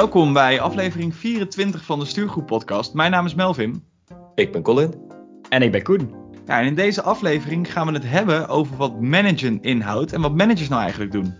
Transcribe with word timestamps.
Welkom 0.00 0.32
bij 0.32 0.60
aflevering 0.60 1.14
24 1.14 1.84
van 1.84 1.98
de 1.98 2.04
Stuurgroep 2.04 2.46
Podcast. 2.46 2.94
Mijn 2.94 3.10
naam 3.10 3.26
is 3.26 3.34
Melvin. 3.34 3.84
Ik 4.34 4.52
ben 4.52 4.62
Colin. 4.62 4.94
En 5.48 5.62
ik 5.62 5.72
ben 5.72 5.82
Koen. 5.82 6.14
Ja, 6.46 6.60
en 6.60 6.66
in 6.66 6.74
deze 6.74 7.02
aflevering 7.02 7.72
gaan 7.72 7.86
we 7.86 7.92
het 7.92 8.08
hebben 8.10 8.48
over 8.48 8.76
wat 8.76 9.00
managen 9.00 9.62
inhoudt 9.62 10.12
en 10.12 10.20
wat 10.20 10.34
managers 10.34 10.68
nou 10.68 10.82
eigenlijk 10.82 11.12
doen. 11.12 11.34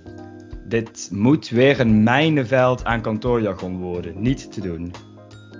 Dit 0.69 1.09
moet 1.13 1.49
weer 1.49 1.81
een 1.81 2.03
mijnenveld 2.03 2.85
aan 2.85 3.01
kantoorjargon 3.01 3.79
worden. 3.79 4.23
Niet 4.23 4.53
te 4.53 4.61
doen. 4.61 4.93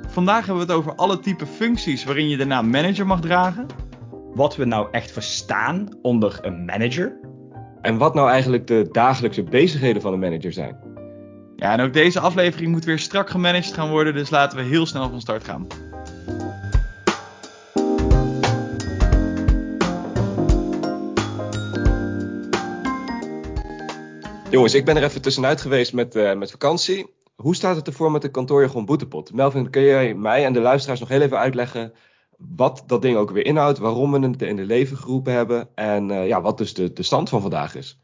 Vandaag 0.09 0.47
hebben 0.47 0.67
we 0.67 0.73
het 0.73 0.81
over 0.81 0.95
alle 0.95 1.21
type 1.21 1.47
functies 1.47 2.05
waarin 2.05 2.29
je 2.29 2.37
de 2.37 2.45
naam 2.45 2.71
manager 2.71 3.07
mag 3.07 3.21
dragen. 3.21 3.67
Wat 4.35 4.57
we 4.57 4.65
nou 4.65 4.89
echt 4.91 5.11
verstaan 5.11 5.89
onder 6.03 6.39
een 6.43 6.65
manager. 6.65 7.19
En 7.81 7.99
wat 7.99 8.15
nou 8.15 8.31
eigenlijk 8.31 8.67
de 8.67 8.89
dagelijkse 8.93 9.43
bezigheden 9.43 10.03
van 10.03 10.13
een 10.13 10.19
manager 10.19 10.53
zijn. 10.53 10.90
Ja, 11.61 11.73
en 11.73 11.81
ook 11.81 11.93
deze 11.93 12.21
aflevering 12.21 12.71
moet 12.71 12.85
weer 12.85 12.99
strak 12.99 13.31
gemanaged 13.31 13.75
gaan 13.75 13.91
worden, 13.91 14.15
dus 14.15 14.31
laten 14.31 14.59
we 14.59 14.65
heel 14.65 14.87
snel 14.87 15.11
van 15.11 15.21
start 15.21 15.45
gaan. 15.45 15.67
Jongens, 24.51 24.75
ik 24.75 24.85
ben 24.85 24.97
er 24.97 25.03
even 25.03 25.23
tussenuit 25.23 25.61
geweest 25.61 25.93
met, 25.93 26.17
uh, 26.17 26.35
met 26.35 26.51
vakantie. 26.51 27.15
Hoe 27.37 27.55
staat 27.55 27.77
het 27.77 27.87
ervoor 27.87 28.11
met 28.11 28.23
de 28.23 28.31
kantoorjargon 28.31 28.85
boetepot? 28.85 29.33
Melvin, 29.33 29.71
kun 29.71 29.83
jij 29.83 30.15
mij 30.15 30.45
en 30.45 30.53
de 30.53 30.61
luisteraars 30.61 31.01
nog 31.01 31.09
heel 31.09 31.21
even 31.21 31.39
uitleggen 31.39 31.93
wat 32.37 32.85
dat 32.87 33.03
ding 33.03 33.17
ook 33.17 33.31
weer 33.31 33.47
inhoudt, 33.47 33.79
waarom 33.79 34.13
we 34.13 34.27
het 34.29 34.43
in 34.43 34.57
de 34.57 34.65
leven 34.65 34.97
geroepen 34.97 35.33
hebben 35.33 35.69
en 35.75 36.09
uh, 36.09 36.27
ja, 36.27 36.41
wat 36.41 36.59
dus 36.59 36.75
de, 36.75 36.93
de 36.93 37.03
stand 37.03 37.29
van 37.29 37.41
vandaag 37.41 37.75
is? 37.75 38.01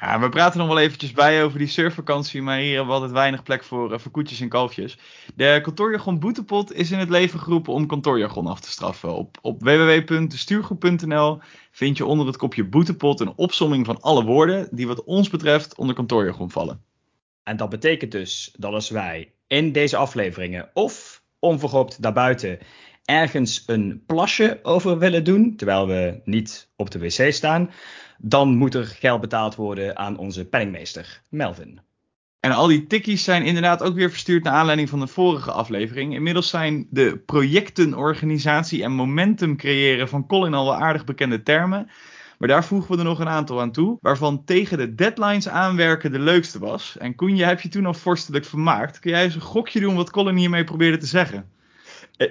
Ja, 0.00 0.20
we 0.20 0.28
praten 0.28 0.58
nog 0.58 0.68
wel 0.68 0.78
eventjes 0.78 1.12
bij 1.12 1.44
over 1.44 1.58
die 1.58 1.68
surfvakantie, 1.68 2.42
maar 2.42 2.58
hier 2.58 2.68
hebben 2.68 2.86
we 2.86 2.92
altijd 2.92 3.12
weinig 3.12 3.42
plek 3.42 3.64
voor, 3.64 3.92
uh, 3.92 3.98
voor 3.98 4.10
koetjes 4.10 4.40
en 4.40 4.48
kalfjes. 4.48 4.98
De 5.34 5.58
kantoorjargon 5.62 6.18
boetepot 6.18 6.72
is 6.72 6.90
in 6.90 6.98
het 6.98 7.10
leven 7.10 7.40
geroepen 7.40 7.72
om 7.72 7.86
kantoorjargon 7.86 8.46
af 8.46 8.60
te 8.60 8.70
straffen. 8.70 9.14
Op, 9.14 9.38
op 9.40 9.62
www.stuurgroep.nl 9.62 11.38
vind 11.70 11.96
je 11.96 12.06
onder 12.06 12.26
het 12.26 12.36
kopje 12.36 12.64
boetepot 12.64 13.20
een 13.20 13.32
opsomming 13.36 13.86
van 13.86 14.00
alle 14.00 14.24
woorden 14.24 14.68
die 14.70 14.86
wat 14.86 15.04
ons 15.04 15.28
betreft 15.28 15.76
onder 15.76 15.94
kantoorjargon 15.94 16.50
vallen. 16.50 16.82
En 17.42 17.56
dat 17.56 17.68
betekent 17.68 18.12
dus 18.12 18.54
dat 18.58 18.72
als 18.72 18.90
wij 18.90 19.32
in 19.46 19.72
deze 19.72 19.96
afleveringen 19.96 20.70
of 20.72 21.22
onverhoopt 21.38 22.02
daarbuiten 22.02 22.58
ergens 23.06 23.62
een 23.66 24.02
plasje 24.06 24.58
over 24.62 24.98
willen 24.98 25.24
doen, 25.24 25.56
terwijl 25.56 25.86
we 25.86 26.20
niet 26.24 26.68
op 26.76 26.90
de 26.90 26.98
wc 26.98 27.32
staan, 27.32 27.70
dan 28.18 28.56
moet 28.56 28.74
er 28.74 28.86
geld 28.86 29.20
betaald 29.20 29.54
worden 29.54 29.96
aan 29.96 30.18
onze 30.18 30.44
penningmeester, 30.44 31.22
Melvin. 31.28 31.80
En 32.40 32.52
al 32.52 32.66
die 32.66 32.86
tikkies 32.86 33.24
zijn 33.24 33.44
inderdaad 33.44 33.82
ook 33.82 33.94
weer 33.94 34.10
verstuurd 34.10 34.44
naar 34.44 34.52
aanleiding 34.52 34.88
van 34.88 35.00
de 35.00 35.06
vorige 35.06 35.50
aflevering. 35.50 36.14
Inmiddels 36.14 36.48
zijn 36.48 36.86
de 36.90 37.22
projectenorganisatie 37.26 38.82
en 38.82 38.92
momentum 38.92 39.56
creëren 39.56 40.08
van 40.08 40.26
Colin 40.26 40.54
al 40.54 40.64
wel 40.64 40.76
aardig 40.76 41.04
bekende 41.04 41.42
termen. 41.42 41.90
Maar 42.38 42.48
daar 42.48 42.64
voegen 42.64 42.92
we 42.92 42.98
er 42.98 43.04
nog 43.04 43.18
een 43.18 43.28
aantal 43.28 43.60
aan 43.60 43.72
toe, 43.72 43.98
waarvan 44.00 44.44
tegen 44.44 44.78
de 44.78 44.94
deadlines 44.94 45.48
aanwerken 45.48 46.12
de 46.12 46.18
leukste 46.18 46.58
was. 46.58 46.96
En 46.98 47.14
Koen, 47.14 47.36
je 47.36 47.44
hebt 47.44 47.62
je 47.62 47.68
toen 47.68 47.86
al 47.86 47.94
vorstelijk 47.94 48.44
vermaakt. 48.44 48.98
Kun 48.98 49.10
jij 49.10 49.24
eens 49.24 49.34
een 49.34 49.40
gokje 49.40 49.80
doen 49.80 49.94
wat 49.94 50.10
Colin 50.10 50.36
hiermee 50.36 50.64
probeerde 50.64 50.96
te 50.96 51.06
zeggen? 51.06 51.50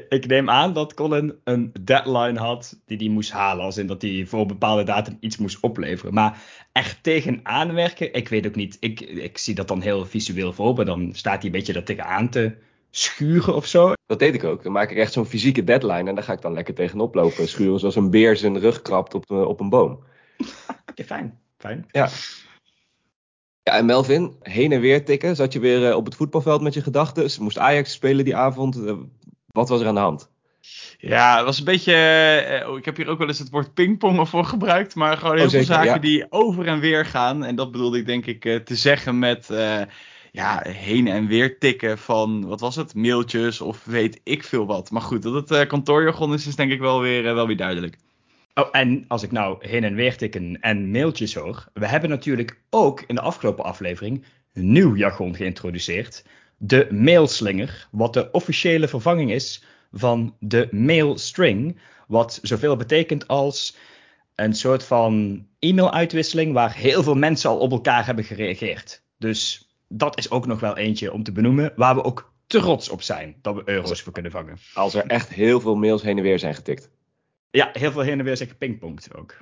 Ik 0.09 0.27
neem 0.27 0.49
aan 0.49 0.73
dat 0.73 0.93
Colin 0.93 1.35
een 1.43 1.71
deadline 1.81 2.39
had 2.39 2.79
die 2.85 2.97
hij 2.97 3.07
moest 3.07 3.31
halen. 3.31 3.65
Als 3.65 3.77
in 3.77 3.87
dat 3.87 4.01
hij 4.01 4.25
voor 4.27 4.39
een 4.41 4.47
bepaalde 4.47 4.83
datum 4.83 5.17
iets 5.19 5.37
moest 5.37 5.59
opleveren. 5.59 6.13
Maar 6.13 6.41
echt 6.71 7.03
tegen 7.03 7.39
aanwerken, 7.43 8.13
ik 8.13 8.29
weet 8.29 8.47
ook 8.47 8.55
niet. 8.55 8.77
Ik, 8.79 9.01
ik 9.01 9.37
zie 9.37 9.55
dat 9.55 9.67
dan 9.67 9.81
heel 9.81 10.05
visueel 10.05 10.53
voor 10.53 10.73
me. 10.75 10.85
Dan 10.85 11.09
staat 11.13 11.35
hij 11.35 11.45
een 11.45 11.51
beetje 11.51 11.73
dat 11.73 11.85
tegenaan 11.85 12.29
te 12.29 12.55
schuren 12.89 13.55
of 13.55 13.65
zo. 13.65 13.93
Dat 14.05 14.19
deed 14.19 14.33
ik 14.33 14.43
ook. 14.43 14.63
Dan 14.63 14.71
maak 14.71 14.91
ik 14.91 14.97
echt 14.97 15.13
zo'n 15.13 15.25
fysieke 15.25 15.63
deadline. 15.63 16.09
En 16.09 16.15
daar 16.15 16.23
ga 16.23 16.33
ik 16.33 16.41
dan 16.41 16.53
lekker 16.53 16.73
tegenop 16.73 17.15
lopen. 17.15 17.47
Schuren 17.47 17.79
zoals 17.79 17.95
een 17.95 18.09
beer 18.09 18.37
zijn 18.37 18.59
rug 18.59 18.81
krabt 18.81 19.13
op, 19.13 19.31
op 19.31 19.59
een 19.59 19.69
boom. 19.69 20.03
Oké, 20.89 21.03
fijn. 21.03 21.39
Fijn. 21.57 21.85
Ja. 21.91 22.09
Ja, 23.63 23.77
en 23.77 23.85
Melvin, 23.85 24.35
heen 24.41 24.71
en 24.71 24.79
weer 24.79 25.05
tikken. 25.05 25.35
Zat 25.35 25.53
je 25.53 25.59
weer 25.59 25.95
op 25.95 26.05
het 26.05 26.15
voetbalveld 26.15 26.61
met 26.61 26.73
je 26.73 26.81
gedachten? 26.81 27.43
Moest 27.43 27.57
Ajax 27.57 27.91
spelen 27.91 28.25
die 28.25 28.35
avond? 28.35 28.75
Wat 29.55 29.69
was 29.69 29.81
er 29.81 29.87
aan 29.87 29.95
de 29.95 29.99
hand? 29.99 30.29
Ja, 30.97 31.35
het 31.35 31.45
was 31.45 31.57
een 31.57 31.65
beetje. 31.65 31.93
Uh, 32.67 32.77
ik 32.77 32.85
heb 32.85 32.97
hier 32.97 33.07
ook 33.07 33.17
wel 33.17 33.27
eens 33.27 33.39
het 33.39 33.49
woord 33.49 33.73
pingpongen 33.73 34.27
voor 34.27 34.45
gebruikt. 34.45 34.95
Maar 34.95 35.17
gewoon 35.17 35.35
heel 35.35 35.45
oh, 35.45 35.51
veel 35.51 35.63
zaken 35.63 36.01
die 36.01 36.25
over 36.29 36.67
en 36.67 36.79
weer 36.79 37.05
gaan. 37.05 37.43
En 37.43 37.55
dat 37.55 37.71
bedoelde 37.71 37.97
ik 37.97 38.05
denk 38.05 38.25
ik 38.25 38.45
uh, 38.45 38.55
te 38.55 38.75
zeggen 38.75 39.19
met. 39.19 39.49
Uh, 39.51 39.81
ja, 40.31 40.61
heen 40.67 41.07
en 41.07 41.27
weer 41.27 41.59
tikken 41.59 41.97
van. 41.97 42.47
Wat 42.47 42.59
was 42.59 42.75
het? 42.75 42.95
Mailtjes 42.95 43.61
of 43.61 43.85
weet 43.85 44.19
ik 44.23 44.43
veel 44.43 44.65
wat. 44.65 44.91
Maar 44.91 45.01
goed, 45.01 45.21
dat 45.21 45.49
het 45.49 45.67
kantoorjargon 45.67 46.33
is, 46.33 46.47
is 46.47 46.55
denk 46.55 46.71
ik 46.71 46.79
wel 46.79 47.01
weer, 47.01 47.35
wel 47.35 47.47
weer 47.47 47.57
duidelijk. 47.57 47.97
Oh, 48.53 48.67
en 48.71 49.05
als 49.07 49.23
ik 49.23 49.31
nou 49.31 49.67
heen 49.67 49.83
en 49.83 49.95
weer 49.95 50.17
tikken 50.17 50.61
en 50.61 50.91
mailtjes 50.91 51.35
hoor. 51.35 51.67
We 51.73 51.87
hebben 51.87 52.09
natuurlijk 52.09 52.61
ook 52.69 53.03
in 53.07 53.15
de 53.15 53.21
afgelopen 53.21 53.63
aflevering 53.63 54.23
nieuw 54.53 54.95
jargon 54.95 55.35
geïntroduceerd 55.35 56.23
de 56.57 56.87
mailslinger, 56.91 57.87
wat 57.91 58.13
de 58.13 58.31
officiële 58.31 58.87
vervanging 58.87 59.31
is 59.31 59.63
van 59.91 60.35
de 60.39 60.67
mailstring, 60.71 61.79
wat 62.07 62.39
zoveel 62.41 62.75
betekent 62.75 63.27
als 63.27 63.77
een 64.35 64.53
soort 64.53 64.83
van 64.83 65.45
e-mailuitwisseling 65.59 66.53
waar 66.53 66.75
heel 66.75 67.03
veel 67.03 67.15
mensen 67.15 67.49
al 67.49 67.57
op 67.57 67.71
elkaar 67.71 68.05
hebben 68.05 68.23
gereageerd. 68.23 69.03
Dus 69.17 69.69
dat 69.87 70.17
is 70.17 70.29
ook 70.29 70.45
nog 70.45 70.59
wel 70.59 70.77
eentje 70.77 71.13
om 71.13 71.23
te 71.23 71.31
benoemen, 71.31 71.73
waar 71.75 71.95
we 71.95 72.03
ook 72.03 72.33
trots 72.47 72.89
op 72.89 73.01
zijn 73.01 73.35
dat 73.41 73.55
we 73.55 73.61
euro's 73.65 74.01
voor 74.01 74.13
kunnen 74.13 74.31
vangen. 74.31 74.57
Als 74.73 74.93
er 74.93 75.05
echt 75.05 75.29
heel 75.29 75.59
veel 75.59 75.75
mails 75.75 76.01
heen 76.01 76.17
en 76.17 76.23
weer 76.23 76.39
zijn 76.39 76.55
getikt. 76.55 76.89
Ja, 77.49 77.69
heel 77.73 77.91
veel 77.91 78.01
heen 78.01 78.19
en 78.19 78.25
weer 78.25 78.37
zijn 78.37 78.49
gepingpongd 78.49 79.15
ook. 79.15 79.37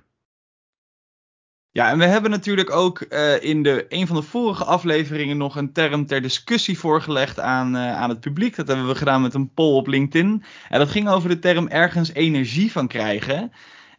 Ja, 1.73 1.89
en 1.89 1.97
we 1.97 2.06
hebben 2.06 2.31
natuurlijk 2.31 2.72
ook 2.72 3.06
uh, 3.09 3.44
in 3.44 3.63
de, 3.63 3.85
een 3.89 4.07
van 4.07 4.16
de 4.16 4.22
vorige 4.22 4.63
afleveringen 4.63 5.38
nog 5.38 5.56
een 5.56 5.73
term 5.73 6.06
ter 6.06 6.22
discussie 6.22 6.79
voorgelegd 6.79 7.39
aan, 7.39 7.75
uh, 7.75 7.95
aan 7.95 8.09
het 8.09 8.19
publiek. 8.19 8.56
Dat 8.56 8.67
hebben 8.67 8.88
we 8.88 8.95
gedaan 8.95 9.22
met 9.22 9.34
een 9.34 9.53
poll 9.53 9.75
op 9.75 9.88
LinkedIn. 9.88 10.44
En 10.69 10.79
dat 10.79 10.89
ging 10.89 11.09
over 11.09 11.29
de 11.29 11.39
term 11.39 11.67
ergens 11.67 12.13
energie 12.13 12.72
van 12.72 12.88
krijgen. 12.88 13.51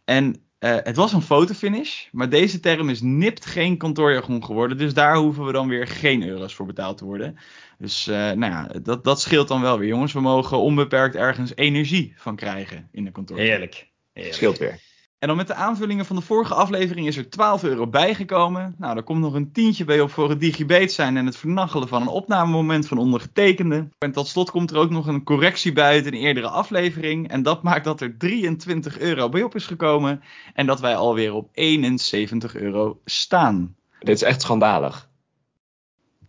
En 0.05 0.25
uh, 0.59 0.75
het 0.83 0.95
was 0.95 1.13
een 1.13 1.21
fotofinish, 1.21 2.07
maar 2.11 2.29
deze 2.29 2.59
term 2.59 2.89
is 2.89 3.01
nipt 3.01 3.45
geen 3.45 3.77
kantoorjargon 3.77 4.45
geworden. 4.45 4.77
Dus 4.77 4.93
daar 4.93 5.15
hoeven 5.15 5.45
we 5.45 5.51
dan 5.51 5.67
weer 5.67 5.87
geen 5.87 6.27
euro's 6.27 6.55
voor 6.55 6.65
betaald 6.65 6.97
te 6.97 7.05
worden. 7.05 7.37
Dus 7.77 8.05
nou 8.05 8.45
ja, 8.45 8.69
dat, 8.81 9.03
dat 9.03 9.21
scheelt 9.21 9.47
dan 9.47 9.61
wel 9.61 9.79
weer, 9.79 9.87
jongens. 9.87 10.13
We 10.13 10.21
mogen 10.21 10.57
onbeperkt 10.57 11.15
ergens 11.15 11.51
energie 11.55 12.13
van 12.17 12.35
krijgen 12.35 12.89
in 12.91 13.03
de 13.03 13.11
kantoor. 13.11 13.37
Heerlijk. 13.37 13.87
Heerlijk. 14.13 14.35
Scheelt 14.35 14.57
weer. 14.57 14.79
En 15.19 15.27
dan 15.27 15.37
met 15.37 15.47
de 15.47 15.53
aanvullingen 15.53 16.05
van 16.05 16.15
de 16.15 16.21
vorige 16.21 16.53
aflevering 16.53 17.07
is 17.07 17.17
er 17.17 17.29
12 17.29 17.63
euro 17.63 17.87
bijgekomen. 17.87 18.75
Nou, 18.77 18.97
er 18.97 19.03
komt 19.03 19.19
nog 19.19 19.33
een 19.33 19.51
tientje 19.51 19.85
bij 19.85 20.01
op 20.01 20.11
voor 20.11 20.29
het 20.29 20.39
digibate 20.39 20.87
zijn 20.87 21.17
en 21.17 21.25
het 21.25 21.37
vernachelen 21.37 21.87
van 21.87 22.01
een 22.01 22.07
opnamemoment 22.07 22.87
van 22.87 22.97
ondergetekende. 22.97 23.89
En 23.97 24.11
tot 24.11 24.27
slot 24.27 24.51
komt 24.51 24.71
er 24.71 24.77
ook 24.77 24.89
nog 24.89 25.07
een 25.07 25.23
correctie 25.23 25.73
bij 25.73 25.91
uit 25.91 26.05
een 26.05 26.13
eerdere 26.13 26.47
aflevering. 26.47 27.29
En 27.29 27.43
dat 27.43 27.63
maakt 27.63 27.83
dat 27.83 28.01
er 28.01 28.17
23 28.17 28.99
euro 28.99 29.29
bij 29.29 29.43
op 29.43 29.55
is 29.55 29.65
gekomen. 29.65 30.23
En 30.53 30.65
dat 30.65 30.79
wij 30.79 30.95
alweer 30.95 31.33
op 31.33 31.49
71 31.51 32.55
euro 32.55 33.01
staan. 33.05 33.75
Dit 33.99 34.15
is 34.15 34.23
echt 34.23 34.41
schandalig. 34.41 35.09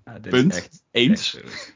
Ja, 0.05 0.19
dit 0.19 0.33
Punt. 0.33 0.53
Is 0.53 0.59
echt, 0.59 0.83
Eens. 0.91 1.41
Echt 1.41 1.76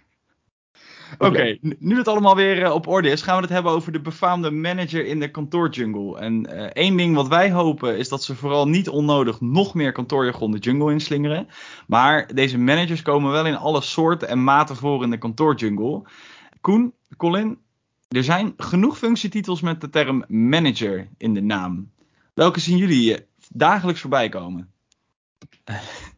Oké, 1.19 1.26
okay, 1.26 1.59
nu 1.78 1.97
het 1.97 2.09
allemaal 2.09 2.37
weer 2.37 2.62
uh, 2.62 2.72
op 2.72 2.87
orde 2.87 3.10
is, 3.10 3.22
gaan 3.22 3.37
we 3.37 3.43
het 3.43 3.50
hebben 3.50 3.72
over 3.72 3.93
de 3.93 4.00
befaamde 4.00 4.50
manager 4.50 5.06
in 5.06 5.21
de 5.21 5.31
kantoorjungle. 5.31 6.19
En 6.19 6.46
uh, 6.50 6.62
één 6.62 6.96
ding 6.96 7.14
wat 7.14 7.29
wij 7.29 7.50
hopen 7.50 7.99
is 7.99 8.08
dat 8.08 8.23
ze 8.23 8.34
vooral 8.34 8.69
niet 8.69 8.88
onnodig 8.88 9.40
nog 9.40 9.75
meer 9.75 9.93
kantoorjargon 9.93 10.50
de 10.50 10.58
jungle 10.58 10.93
inslingeren. 10.93 11.49
Maar 11.87 12.34
deze 12.34 12.58
managers 12.58 13.02
komen 13.02 13.32
wel 13.32 13.46
in 13.46 13.56
alle 13.56 13.81
soorten 13.81 14.29
en 14.29 14.44
maten 14.44 14.76
voor 14.76 15.02
in 15.02 15.11
de 15.11 15.19
kantoorjungle. 15.19 16.02
Koen, 16.61 16.93
Colin, 17.17 17.58
er 18.08 18.25
zijn 18.25 18.55
genoeg 18.56 18.99
functietitels 18.99 19.61
met 19.61 19.81
de 19.81 19.90
term 19.90 20.25
manager 20.29 21.08
in 21.17 21.34
de 21.34 21.43
naam. 21.43 21.90
Welke 22.34 22.61
zien 22.61 22.76
jullie 22.76 23.14
eh, 23.14 23.25
dagelijks 23.49 24.00
voorbij 24.00 24.29
komen? 24.29 24.70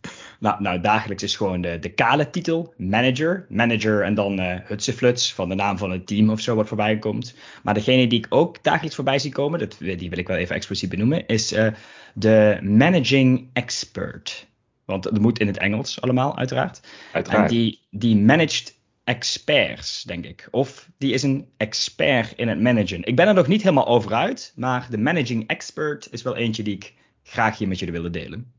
Nou, 0.43 0.63
nou, 0.63 0.81
dagelijks 0.81 1.23
is 1.23 1.37
gewoon 1.37 1.61
de, 1.61 1.79
de 1.79 1.89
kale 1.89 2.31
titel, 2.31 2.75
manager. 2.77 3.47
Manager 3.49 4.03
en 4.03 4.15
dan 4.15 4.41
uh, 4.41 4.55
hutsefluts 4.65 5.35
van 5.35 5.49
de 5.49 5.55
naam 5.55 5.79
van 5.79 5.91
het 5.91 6.07
team 6.07 6.31
of 6.31 6.41
zo 6.41 6.55
wat 6.55 6.69
voorbij 6.69 6.99
komt. 6.99 7.35
Maar 7.63 7.75
degene 7.75 8.07
die 8.07 8.19
ik 8.19 8.27
ook 8.29 8.63
dagelijks 8.63 8.95
voorbij 8.95 9.19
zie 9.19 9.33
komen, 9.33 9.59
dat, 9.59 9.77
die 9.79 10.11
wil 10.11 10.19
ik 10.19 10.27
wel 10.27 10.37
even 10.37 10.55
expliciet 10.55 10.91
benoemen, 10.91 11.27
is 11.27 11.53
uh, 11.53 11.67
de 12.15 12.59
managing 12.63 13.49
expert. 13.53 14.47
Want 14.85 15.03
dat 15.03 15.19
moet 15.19 15.39
in 15.39 15.47
het 15.47 15.59
Engels 15.59 16.01
allemaal, 16.01 16.39
uiteraard. 16.39 16.81
uiteraard. 17.13 17.51
En 17.51 17.57
die, 17.57 17.81
die 17.91 18.17
managed 18.17 18.75
experts, 19.05 20.03
denk 20.03 20.25
ik. 20.25 20.49
Of 20.51 20.89
die 20.99 21.13
is 21.13 21.23
een 21.23 21.49
expert 21.57 22.33
in 22.37 22.49
het 22.49 22.61
managen. 22.61 23.05
Ik 23.05 23.17
ben 23.17 23.29
er 23.29 23.35
nog 23.35 23.47
niet 23.47 23.63
helemaal 23.63 23.87
over 23.87 24.15
uit, 24.15 24.53
maar 24.57 24.87
de 24.91 24.99
managing 24.99 25.47
expert 25.47 26.09
is 26.11 26.23
wel 26.23 26.37
eentje 26.37 26.63
die 26.63 26.75
ik 26.75 26.95
graag 27.23 27.59
hier 27.59 27.69
met 27.69 27.79
jullie 27.79 27.95
wilde 27.95 28.11
delen 28.11 28.53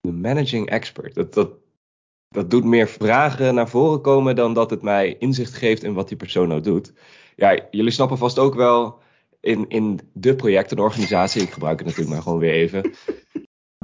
de 0.00 0.12
managing 0.12 0.68
expert. 0.68 1.14
Dat, 1.14 1.34
dat 1.34 1.50
dat 2.28 2.50
doet 2.50 2.64
meer 2.64 2.88
vragen 2.88 3.54
naar 3.54 3.68
voren 3.68 4.00
komen 4.00 4.36
dan 4.36 4.54
dat 4.54 4.70
het 4.70 4.82
mij 4.82 5.16
inzicht 5.18 5.54
geeft 5.54 5.82
in 5.82 5.94
wat 5.94 6.08
die 6.08 6.16
persoon 6.16 6.48
nou 6.48 6.60
doet. 6.60 6.92
Ja, 7.36 7.58
jullie 7.70 7.90
snappen 7.90 8.18
vast 8.18 8.38
ook 8.38 8.54
wel 8.54 8.98
in, 9.40 9.68
in 9.68 10.00
de 10.12 10.34
projecten, 10.34 10.76
de 10.76 10.82
organisatie, 10.82 11.42
ik 11.42 11.50
gebruik 11.50 11.78
het 11.78 11.86
natuurlijk 11.86 12.14
maar 12.14 12.22
gewoon 12.22 12.38
weer 12.38 12.52
even. 12.52 12.94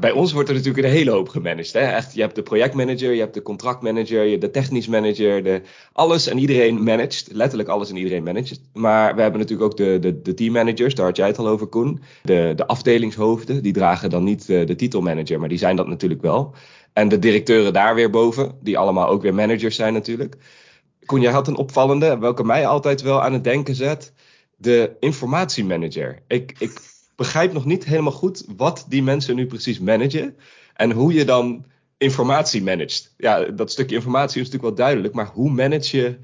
Bij 0.00 0.10
ons 0.10 0.32
wordt 0.32 0.48
er 0.48 0.54
natuurlijk 0.54 0.84
een 0.86 0.92
hele 0.92 1.10
hoop 1.10 1.28
gemanaged. 1.28 1.72
Hè? 1.72 1.80
Echt, 1.80 2.14
je 2.14 2.20
hebt 2.20 2.34
de 2.34 2.42
projectmanager, 2.42 3.12
je 3.12 3.20
hebt 3.20 3.34
de 3.34 3.42
contractmanager, 3.42 4.24
je 4.24 4.38
de 4.38 4.50
technisch 4.50 4.86
manager, 4.86 5.42
de, 5.42 5.62
alles 5.92 6.26
en 6.26 6.38
iedereen 6.38 6.82
managed. 6.82 7.28
Letterlijk 7.32 7.68
alles 7.68 7.90
en 7.90 7.96
iedereen 7.96 8.22
managed. 8.22 8.60
Maar 8.72 9.14
we 9.14 9.22
hebben 9.22 9.40
natuurlijk 9.40 9.70
ook 9.70 9.76
de, 9.76 9.98
de, 9.98 10.22
de 10.22 10.34
teammanagers, 10.34 10.94
daar 10.94 11.06
had 11.06 11.16
jij 11.16 11.26
het 11.26 11.38
al 11.38 11.48
over 11.48 11.66
Koen. 11.66 12.02
De, 12.22 12.52
de 12.56 12.66
afdelingshoofden, 12.66 13.62
die 13.62 13.72
dragen 13.72 14.10
dan 14.10 14.24
niet 14.24 14.46
de, 14.46 14.64
de 14.64 14.76
titelmanager, 14.76 15.40
maar 15.40 15.48
die 15.48 15.58
zijn 15.58 15.76
dat 15.76 15.88
natuurlijk 15.88 16.22
wel. 16.22 16.54
En 16.92 17.08
de 17.08 17.18
directeuren 17.18 17.72
daar 17.72 17.94
weer 17.94 18.10
boven, 18.10 18.58
die 18.60 18.78
allemaal 18.78 19.08
ook 19.08 19.22
weer 19.22 19.34
managers 19.34 19.76
zijn 19.76 19.92
natuurlijk. 19.92 20.36
Koen, 21.04 21.20
jij 21.20 21.32
had 21.32 21.48
een 21.48 21.56
opvallende, 21.56 22.18
welke 22.18 22.44
mij 22.44 22.66
altijd 22.66 23.02
wel 23.02 23.22
aan 23.22 23.32
het 23.32 23.44
denken 23.44 23.74
zet. 23.74 24.12
De 24.56 24.96
informatiemanager. 25.00 26.18
Ik, 26.26 26.54
ik 26.58 26.80
begrijp 27.16 27.52
nog 27.52 27.64
niet 27.64 27.84
helemaal 27.84 28.12
goed 28.12 28.44
wat 28.56 28.86
die 28.88 29.02
mensen 29.02 29.36
nu 29.36 29.46
precies 29.46 29.78
managen. 29.78 30.36
En 30.74 30.90
hoe 30.90 31.12
je 31.12 31.24
dan 31.24 31.64
informatie 31.98 32.62
managt. 32.62 33.14
Ja, 33.16 33.44
dat 33.44 33.70
stukje 33.70 33.94
informatie 33.94 34.40
is 34.40 34.46
natuurlijk 34.46 34.76
wel 34.76 34.86
duidelijk, 34.86 35.14
maar 35.14 35.26
hoe 35.26 35.50
manage 35.50 35.96
je 35.96 36.18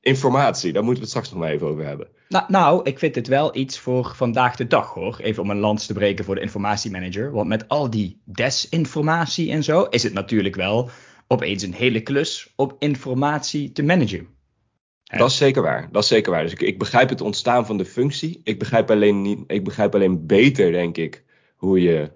informatie? 0.00 0.72
Daar 0.72 0.84
moeten 0.84 1.02
we 1.02 1.08
het 1.08 1.16
straks 1.18 1.30
nog 1.30 1.40
maar 1.40 1.50
even 1.50 1.66
over 1.66 1.84
hebben. 1.84 2.08
Nou, 2.28 2.44
nou, 2.48 2.80
ik 2.84 2.98
vind 2.98 3.14
het 3.14 3.26
wel 3.26 3.56
iets 3.56 3.78
voor 3.78 4.12
vandaag 4.14 4.56
de 4.56 4.66
dag 4.66 4.94
hoor. 4.94 5.18
Even 5.20 5.42
om 5.42 5.50
een 5.50 5.58
lans 5.58 5.86
te 5.86 5.92
breken 5.92 6.24
voor 6.24 6.34
de 6.34 6.40
informatiemanager. 6.40 7.32
Want 7.32 7.48
met 7.48 7.68
al 7.68 7.90
die 7.90 8.20
desinformatie 8.24 9.50
en 9.50 9.64
zo 9.64 9.82
is 9.82 10.02
het 10.02 10.12
natuurlijk 10.12 10.56
wel 10.56 10.90
opeens 11.26 11.62
een 11.62 11.74
hele 11.74 12.00
klus 12.00 12.52
om 12.56 12.76
informatie 12.78 13.72
te 13.72 13.82
managen. 13.82 14.35
Dat 15.06 15.30
is 15.30 15.36
zeker 15.36 15.62
waar. 15.62 15.88
Dat 15.92 16.02
is 16.02 16.08
zeker 16.08 16.32
waar. 16.32 16.42
Dus 16.42 16.52
ik, 16.52 16.60
ik 16.60 16.78
begrijp 16.78 17.08
het 17.08 17.20
ontstaan 17.20 17.66
van 17.66 17.76
de 17.76 17.84
functie. 17.84 18.40
Ik 18.44 18.58
begrijp 18.58 18.90
alleen 18.90 19.22
niet. 19.22 19.38
Ik 19.46 19.64
begrijp 19.64 19.94
alleen 19.94 20.26
beter, 20.26 20.72
denk 20.72 20.96
ik, 20.96 21.24
hoe 21.56 21.80
je 21.80 22.10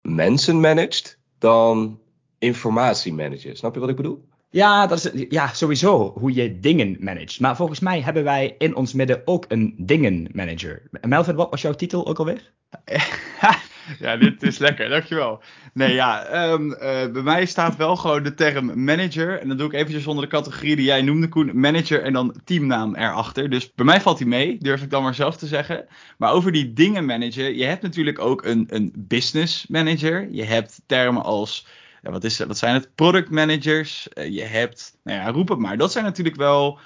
mensen 0.00 0.60
managt 0.60 1.18
dan 1.38 2.00
informatie 2.38 3.12
managen. 3.12 3.56
Snap 3.56 3.74
je 3.74 3.80
wat 3.80 3.88
ik 3.88 3.96
bedoel? 3.96 4.27
Ja, 4.50 4.86
dat 4.86 5.04
is, 5.04 5.24
ja, 5.28 5.52
sowieso 5.52 6.12
hoe 6.18 6.34
je 6.34 6.60
dingen 6.60 6.96
managt. 7.00 7.40
Maar 7.40 7.56
volgens 7.56 7.80
mij 7.80 8.00
hebben 8.00 8.24
wij 8.24 8.54
in 8.58 8.76
ons 8.76 8.92
midden 8.92 9.22
ook 9.24 9.44
een 9.48 9.74
dingenmanager. 9.78 10.82
Melvin, 11.00 11.34
wat 11.34 11.50
was 11.50 11.62
jouw 11.62 11.72
titel 11.72 12.06
ook 12.06 12.18
alweer? 12.18 12.52
ja, 14.00 14.16
dit 14.16 14.42
is 14.42 14.58
lekker, 14.58 14.88
dankjewel. 14.88 15.42
Nee, 15.72 15.94
ja, 15.94 16.34
um, 16.52 16.68
bij 17.12 17.22
mij 17.22 17.46
staat 17.46 17.76
wel 17.76 17.96
gewoon 17.96 18.22
de 18.22 18.34
term 18.34 18.84
manager. 18.84 19.40
En 19.40 19.48
dan 19.48 19.56
doe 19.56 19.66
ik 19.66 19.72
eventjes 19.72 20.06
onder 20.06 20.24
de 20.24 20.30
categorie 20.30 20.76
die 20.76 20.84
jij 20.84 21.02
noemde, 21.02 21.28
Koen. 21.28 21.60
Manager 21.60 22.02
en 22.02 22.12
dan 22.12 22.40
teamnaam 22.44 22.94
erachter. 22.94 23.50
Dus 23.50 23.74
bij 23.74 23.84
mij 23.84 24.00
valt 24.00 24.18
hij 24.18 24.28
mee, 24.28 24.58
durf 24.58 24.82
ik 24.82 24.90
dan 24.90 25.02
maar 25.02 25.14
zelf 25.14 25.36
te 25.36 25.46
zeggen. 25.46 25.86
Maar 26.18 26.32
over 26.32 26.52
die 26.52 26.72
dingen 26.72 27.04
manager, 27.04 27.54
je 27.54 27.64
hebt 27.64 27.82
natuurlijk 27.82 28.18
ook 28.18 28.44
een, 28.44 28.66
een 28.68 28.92
business 28.96 29.66
manager. 29.66 30.28
Je 30.30 30.44
hebt 30.44 30.80
termen 30.86 31.22
als 31.22 31.66
ja, 32.02 32.10
wat, 32.10 32.24
is, 32.24 32.38
wat 32.38 32.58
zijn 32.58 32.74
het? 32.74 32.94
Product 32.94 33.30
managers. 33.30 34.08
Uh, 34.14 34.28
je 34.28 34.42
hebt, 34.42 34.96
nou 35.04 35.18
ja, 35.18 35.30
roep 35.30 35.48
het 35.48 35.58
maar. 35.58 35.76
Dat 35.76 35.92
zijn 35.92 36.04
natuurlijk 36.04 36.36
wel, 36.36 36.78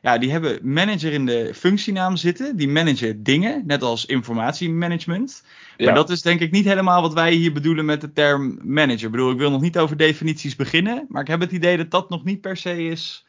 ja, 0.00 0.18
die 0.18 0.30
hebben 0.30 0.58
manager 0.72 1.12
in 1.12 1.26
de 1.26 1.50
functienaam 1.54 2.16
zitten. 2.16 2.56
Die 2.56 2.68
managen 2.68 3.22
dingen, 3.22 3.62
net 3.66 3.82
als 3.82 4.06
informatiemanagement. 4.06 5.44
Maar 5.78 5.94
dat 5.94 6.10
is 6.10 6.22
denk 6.22 6.40
ik 6.40 6.50
niet 6.50 6.64
helemaal 6.64 7.02
wat 7.02 7.14
wij 7.14 7.32
hier 7.32 7.52
bedoelen 7.52 7.84
met 7.84 8.00
de 8.00 8.12
term 8.12 8.58
manager. 8.62 9.04
Ik 9.04 9.10
bedoel, 9.10 9.30
ik 9.30 9.38
wil 9.38 9.50
nog 9.50 9.60
niet 9.60 9.78
over 9.78 9.96
definities 9.96 10.56
beginnen. 10.56 11.06
Maar 11.08 11.22
ik 11.22 11.28
heb 11.28 11.40
het 11.40 11.52
idee 11.52 11.76
dat 11.76 11.90
dat 11.90 12.08
nog 12.08 12.24
niet 12.24 12.40
per 12.40 12.56
se 12.56 12.82
is 12.84 13.26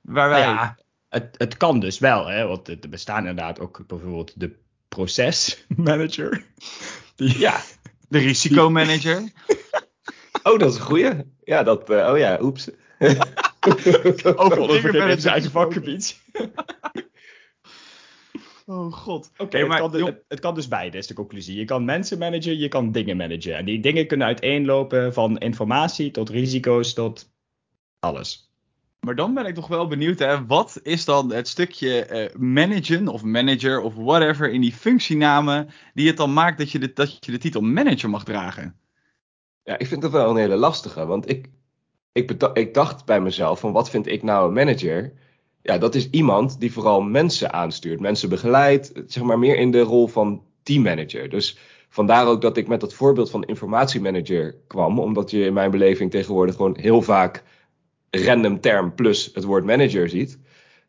waar 0.00 0.28
wij... 0.28 0.40
Ja, 0.40 0.76
het, 1.08 1.34
het 1.38 1.56
kan 1.56 1.80
dus 1.80 1.98
wel, 1.98 2.26
hè. 2.26 2.46
Want 2.46 2.68
er 2.68 2.78
bestaan 2.88 3.18
inderdaad 3.18 3.60
ook 3.60 3.84
bijvoorbeeld 3.86 4.32
de 4.40 4.56
procesmanager. 4.88 6.44
Die, 7.14 7.38
ja, 7.38 7.60
de 8.08 8.18
risicomanager. 8.18 9.32
Oh, 10.46 10.58
dat 10.58 10.70
is 10.70 10.76
een 10.76 10.82
goeie. 10.82 11.12
Ja, 11.44 11.62
dat, 11.62 11.90
uh, 11.90 12.08
oh 12.12 12.18
ja, 12.18 12.38
oeps. 12.40 12.70
Overal 14.36 14.74
in 15.08 15.20
zijn 15.20 15.42
vakgebied. 15.42 16.20
Oh 18.66 18.92
god. 18.92 19.30
Oké, 19.36 19.66
maar 19.66 19.82
het 19.82 19.90
kan, 19.90 20.16
het, 20.28 20.40
kan, 20.40 20.54
dus 20.54 20.68
beide, 20.68 20.98
is 20.98 21.06
de 21.06 21.14
conclusie. 21.14 21.58
Je 21.58 21.64
kan 21.64 21.84
mensen 21.84 22.18
managen, 22.18 22.58
je 22.58 22.68
kan 22.68 22.92
dingen 22.92 23.16
managen. 23.16 23.56
En 23.56 23.64
die 23.64 23.80
dingen 23.80 24.06
kunnen 24.06 24.26
uiteenlopen 24.26 25.12
van 25.12 25.38
informatie 25.38 26.10
tot 26.10 26.30
risico's 26.30 26.92
tot 26.92 27.32
alles. 27.98 28.50
Maar 29.00 29.14
dan 29.14 29.34
ben 29.34 29.46
ik 29.46 29.54
toch 29.54 29.68
wel 29.68 29.86
benieuwd, 29.86 30.18
hè, 30.18 30.46
wat 30.46 30.80
is 30.82 31.04
dan 31.04 31.32
het 31.32 31.48
stukje 31.48 32.08
uh, 32.10 32.40
managen 32.40 33.08
of 33.08 33.22
manager 33.22 33.80
of 33.80 33.94
whatever 33.94 34.50
in 34.50 34.60
die 34.60 34.72
functienamen 34.72 35.68
die 35.94 36.06
het 36.06 36.16
dan 36.16 36.32
maakt 36.32 36.58
dat 36.58 36.70
je 36.70 36.78
de, 36.78 36.92
dat 36.92 37.24
je 37.24 37.32
de 37.32 37.38
titel 37.38 37.60
manager 37.60 38.10
mag 38.10 38.24
dragen? 38.24 38.85
Ja, 39.66 39.78
ik 39.78 39.86
vind 39.86 40.02
dat 40.02 40.10
wel 40.10 40.30
een 40.30 40.36
hele 40.36 40.56
lastige. 40.56 41.06
Want 41.06 41.30
ik, 41.30 41.50
ik, 42.12 42.30
ik 42.52 42.74
dacht 42.74 43.04
bij 43.04 43.20
mezelf: 43.20 43.60
van 43.60 43.72
wat 43.72 43.90
vind 43.90 44.06
ik 44.06 44.22
nou 44.22 44.48
een 44.48 44.54
manager? 44.54 45.12
Ja, 45.62 45.78
dat 45.78 45.94
is 45.94 46.10
iemand 46.10 46.60
die 46.60 46.72
vooral 46.72 47.00
mensen 47.00 47.52
aanstuurt, 47.52 48.00
mensen 48.00 48.28
begeleidt, 48.28 48.92
zeg 49.06 49.22
maar 49.22 49.38
meer 49.38 49.56
in 49.56 49.70
de 49.70 49.80
rol 49.80 50.06
van 50.06 50.42
teammanager. 50.62 51.28
Dus 51.28 51.58
vandaar 51.88 52.26
ook 52.26 52.40
dat 52.40 52.56
ik 52.56 52.68
met 52.68 52.80
dat 52.80 52.94
voorbeeld 52.94 53.30
van 53.30 53.44
informatiemanager 53.44 54.56
kwam, 54.66 54.98
omdat 54.98 55.30
je 55.30 55.44
in 55.44 55.52
mijn 55.52 55.70
beleving 55.70 56.10
tegenwoordig 56.10 56.56
gewoon 56.56 56.78
heel 56.78 57.02
vaak 57.02 57.42
random 58.10 58.60
term 58.60 58.94
plus 58.94 59.30
het 59.34 59.44
woord 59.44 59.64
manager 59.64 60.08
ziet. 60.08 60.38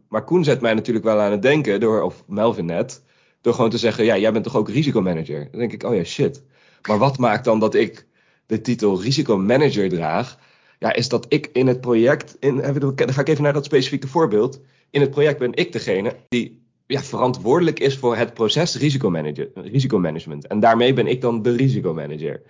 Maar 0.09 0.23
Koen 0.23 0.43
zet 0.43 0.61
mij 0.61 0.73
natuurlijk 0.73 1.05
wel 1.05 1.19
aan 1.19 1.31
het 1.31 1.41
denken, 1.41 1.79
door, 1.79 2.01
of 2.01 2.23
Melvin 2.27 2.65
net, 2.65 3.03
door 3.41 3.53
gewoon 3.53 3.69
te 3.69 3.77
zeggen: 3.77 4.05
ja, 4.05 4.17
jij 4.17 4.31
bent 4.31 4.43
toch 4.43 4.55
ook 4.55 4.69
risicomanager? 4.69 5.47
Dan 5.51 5.59
denk 5.59 5.73
ik: 5.73 5.83
oh 5.83 5.95
ja, 5.95 6.03
shit. 6.03 6.43
Maar 6.87 6.97
wat 6.97 7.17
maakt 7.17 7.45
dan 7.45 7.59
dat 7.59 7.75
ik 7.75 8.06
de 8.47 8.61
titel 8.61 9.01
risicomanager 9.01 9.89
draag, 9.89 10.39
ja, 10.79 10.93
is 10.93 11.09
dat 11.09 11.25
ik 11.29 11.49
in 11.53 11.67
het 11.67 11.81
project, 11.81 12.37
in, 12.39 12.55
dan 12.79 13.13
ga 13.13 13.21
ik 13.21 13.27
even 13.27 13.43
naar 13.43 13.53
dat 13.53 13.65
specifieke 13.65 14.07
voorbeeld. 14.07 14.61
In 14.89 15.01
het 15.01 15.09
project 15.09 15.39
ben 15.39 15.53
ik 15.53 15.71
degene 15.71 16.15
die 16.27 16.65
ja, 16.87 17.01
verantwoordelijk 17.03 17.79
is 17.79 17.97
voor 17.97 18.15
het 18.15 18.33
proces 18.33 18.75
risicomanagement. 18.75 20.47
En 20.47 20.59
daarmee 20.59 20.93
ben 20.93 21.07
ik 21.07 21.21
dan 21.21 21.41
de 21.41 21.55
risicomanager. 21.55 22.41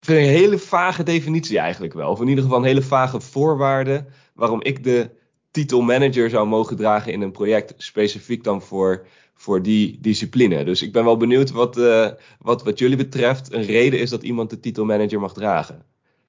Ik 0.00 0.04
vind 0.04 0.18
een 0.18 0.24
hele 0.24 0.58
vage 0.58 1.02
definitie 1.02 1.58
eigenlijk 1.58 1.92
wel. 1.92 2.10
Of 2.10 2.20
in 2.20 2.28
ieder 2.28 2.44
geval 2.44 2.58
een 2.58 2.64
hele 2.64 2.82
vage 2.82 3.20
voorwaarden 3.20 4.06
waarom 4.34 4.62
ik 4.62 4.84
de 4.84 5.10
titel 5.50 5.80
manager 5.80 6.30
zou 6.30 6.46
mogen 6.46 6.76
dragen 6.76 7.12
in 7.12 7.20
een 7.22 7.32
project. 7.32 7.74
Specifiek 7.76 8.44
dan 8.44 8.62
voor 8.62 9.06
voor 9.38 9.62
die 9.62 9.98
discipline. 10.00 10.64
Dus 10.64 10.82
ik 10.82 10.92
ben 10.92 11.04
wel 11.04 11.16
benieuwd 11.16 11.50
wat, 11.50 11.78
uh, 11.78 12.08
wat, 12.38 12.64
wat 12.64 12.78
jullie 12.78 12.96
betreft 12.96 13.52
een 13.52 13.64
reden 13.64 14.00
is 14.00 14.10
dat 14.10 14.22
iemand 14.22 14.50
de 14.50 14.60
titel 14.60 14.84
manager 14.84 15.20
mag 15.20 15.32
dragen. 15.32 15.82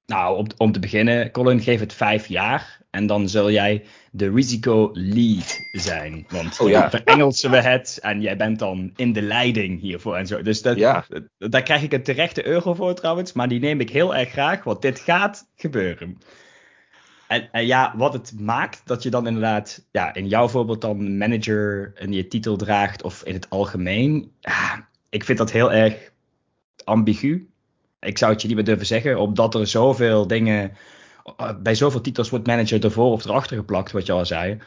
Nou, 0.05 0.37
om, 0.37 0.45
om 0.57 0.71
te 0.71 0.79
beginnen, 0.79 1.31
Colin, 1.31 1.61
geef 1.61 1.79
het 1.79 1.93
vijf 1.93 2.27
jaar. 2.27 2.81
En 2.89 3.07
dan 3.07 3.29
zul 3.29 3.51
jij 3.51 3.83
de 4.11 4.31
risico 4.31 4.89
lead 4.93 5.57
zijn. 5.71 6.25
Want 6.29 6.59
oh, 6.59 6.69
ja. 6.69 6.91
Engelsen 7.03 7.51
we 7.51 7.61
het 7.61 7.97
en 8.01 8.21
jij 8.21 8.37
bent 8.37 8.59
dan 8.59 8.91
in 8.95 9.13
de 9.13 9.21
leiding 9.21 9.81
hiervoor 9.81 10.15
en 10.15 10.27
zo. 10.27 10.41
Dus 10.41 10.61
dat, 10.61 10.77
ja. 10.77 11.05
daar 11.37 11.63
krijg 11.63 11.83
ik 11.83 11.93
een 11.93 12.03
terechte 12.03 12.45
euro 12.45 12.73
voor 12.73 12.93
trouwens. 12.93 13.33
Maar 13.33 13.47
die 13.47 13.59
neem 13.59 13.79
ik 13.79 13.89
heel 13.89 14.15
erg 14.15 14.29
graag, 14.29 14.63
want 14.63 14.81
dit 14.81 14.99
gaat 14.99 15.47
gebeuren. 15.55 16.17
En, 17.29 17.51
en, 17.51 17.65
ja, 17.65 17.93
wat 17.97 18.13
het 18.13 18.39
maakt 18.39 18.81
dat 18.85 19.03
je 19.03 19.09
dan 19.09 19.27
inderdaad, 19.27 19.85
ja, 19.91 20.13
in 20.13 20.27
jouw 20.27 20.47
voorbeeld 20.47 20.81
dan 20.81 21.17
manager 21.17 21.91
in 21.95 22.11
je 22.11 22.27
titel 22.27 22.57
draagt 22.57 23.03
of 23.03 23.23
in 23.23 23.33
het 23.33 23.49
algemeen. 23.49 24.31
Ik 25.09 25.23
vind 25.23 25.37
dat 25.37 25.51
heel 25.51 25.71
erg 25.71 26.11
ambigu. 26.83 27.49
Ik 27.99 28.17
zou 28.17 28.31
het 28.31 28.41
je 28.41 28.47
niet 28.47 28.55
meer 28.55 28.65
durven 28.65 28.85
zeggen, 28.85 29.19
omdat 29.19 29.55
er 29.55 29.67
zoveel 29.67 30.27
dingen, 30.27 30.71
eh, 31.37 31.51
bij 31.61 31.75
zoveel 31.75 32.01
titels 32.01 32.29
wordt 32.29 32.47
manager 32.47 32.83
ervoor 32.83 33.11
of 33.11 33.25
erachter 33.25 33.57
geplakt, 33.57 33.91
wat 33.91 34.05
je 34.05 34.11
al 34.11 34.25
zei. 34.25 34.57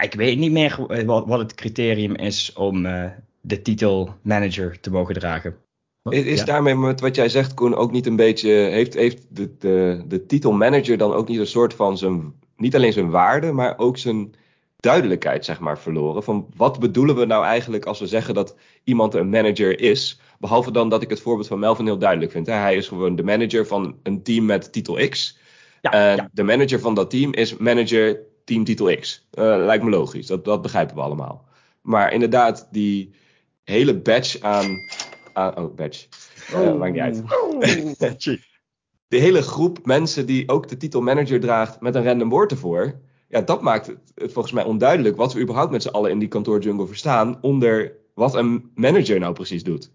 Ik 0.00 0.14
weet 0.14 0.38
niet 0.38 0.52
meer 0.52 1.04
wat, 1.06 1.26
wat 1.26 1.38
het 1.38 1.54
criterium 1.54 2.14
is 2.14 2.52
om 2.52 2.86
uh, 2.86 3.10
de 3.40 3.62
titel 3.62 4.14
manager 4.22 4.80
te 4.80 4.90
mogen 4.90 5.14
dragen. 5.14 5.56
Is 6.02 6.44
daarmee 6.44 6.74
met 6.74 7.00
wat 7.00 7.14
jij 7.14 7.28
zegt, 7.28 7.54
Koen, 7.54 7.74
ook 7.74 7.92
niet 7.92 8.06
een 8.06 8.16
beetje. 8.16 8.50
Heeft, 8.50 8.94
heeft 8.94 9.26
de, 9.28 9.56
de, 9.58 10.02
de 10.06 10.26
titel 10.26 10.52
manager 10.52 10.96
dan 10.96 11.12
ook 11.12 11.28
niet 11.28 11.38
een 11.38 11.46
soort 11.46 11.74
van 11.74 11.98
zijn. 11.98 12.34
Niet 12.56 12.74
alleen 12.74 12.92
zijn 12.92 13.10
waarde, 13.10 13.52
maar 13.52 13.78
ook 13.78 13.98
zijn 13.98 14.34
duidelijkheid, 14.76 15.44
zeg 15.44 15.60
maar, 15.60 15.78
verloren? 15.78 16.22
Van 16.22 16.46
wat 16.56 16.78
bedoelen 16.78 17.16
we 17.16 17.24
nou 17.24 17.44
eigenlijk 17.44 17.84
als 17.84 17.98
we 17.98 18.06
zeggen 18.06 18.34
dat 18.34 18.56
iemand 18.84 19.14
een 19.14 19.28
manager 19.28 19.80
is? 19.80 20.20
Behalve 20.38 20.70
dan 20.70 20.88
dat 20.88 21.02
ik 21.02 21.10
het 21.10 21.20
voorbeeld 21.20 21.48
van 21.48 21.58
Melvin 21.58 21.84
heel 21.84 21.98
duidelijk 21.98 22.32
vind. 22.32 22.46
Hè? 22.46 22.52
Hij 22.52 22.76
is 22.76 22.88
gewoon 22.88 23.16
de 23.16 23.22
manager 23.22 23.66
van 23.66 23.96
een 24.02 24.22
team 24.22 24.44
met 24.44 24.72
titel 24.72 25.08
X. 25.08 25.38
Ja, 25.80 25.92
en 25.92 26.30
de 26.32 26.42
manager 26.42 26.80
van 26.80 26.94
dat 26.94 27.10
team 27.10 27.32
is 27.32 27.56
manager 27.56 28.20
team 28.44 28.64
titel 28.64 28.96
X. 28.96 29.26
Uh, 29.38 29.44
lijkt 29.56 29.84
me 29.84 29.90
logisch, 29.90 30.26
dat, 30.26 30.44
dat 30.44 30.62
begrijpen 30.62 30.96
we 30.96 31.02
allemaal. 31.02 31.48
Maar 31.82 32.12
inderdaad, 32.12 32.68
die 32.70 33.14
hele 33.64 33.96
badge 33.96 34.42
aan 34.42 34.78
Ah, 35.32 35.64
oh, 35.64 35.74
badge. 35.74 36.06
Uh, 36.52 36.74
maakt 36.74 36.92
niet 36.92 37.00
uit. 37.00 37.22
de 39.08 39.16
hele 39.16 39.42
groep 39.42 39.86
mensen 39.86 40.26
die 40.26 40.48
ook 40.48 40.68
de 40.68 40.76
titel 40.76 41.00
manager 41.00 41.40
draagt 41.40 41.80
met 41.80 41.94
een 41.94 42.04
random 42.04 42.28
woord 42.28 42.50
ervoor. 42.50 43.00
Ja, 43.28 43.40
dat 43.40 43.62
maakt 43.62 43.86
het, 43.86 43.98
het 44.14 44.32
volgens 44.32 44.54
mij 44.54 44.64
onduidelijk 44.64 45.16
wat 45.16 45.32
we 45.32 45.40
überhaupt 45.40 45.70
met 45.70 45.82
z'n 45.82 45.88
allen 45.88 46.10
in 46.10 46.18
die 46.18 46.28
kantoorjungle 46.28 46.86
verstaan 46.86 47.38
onder 47.40 47.92
wat 48.14 48.34
een 48.34 48.70
manager 48.74 49.18
nou 49.18 49.32
precies 49.32 49.62
doet 49.62 49.90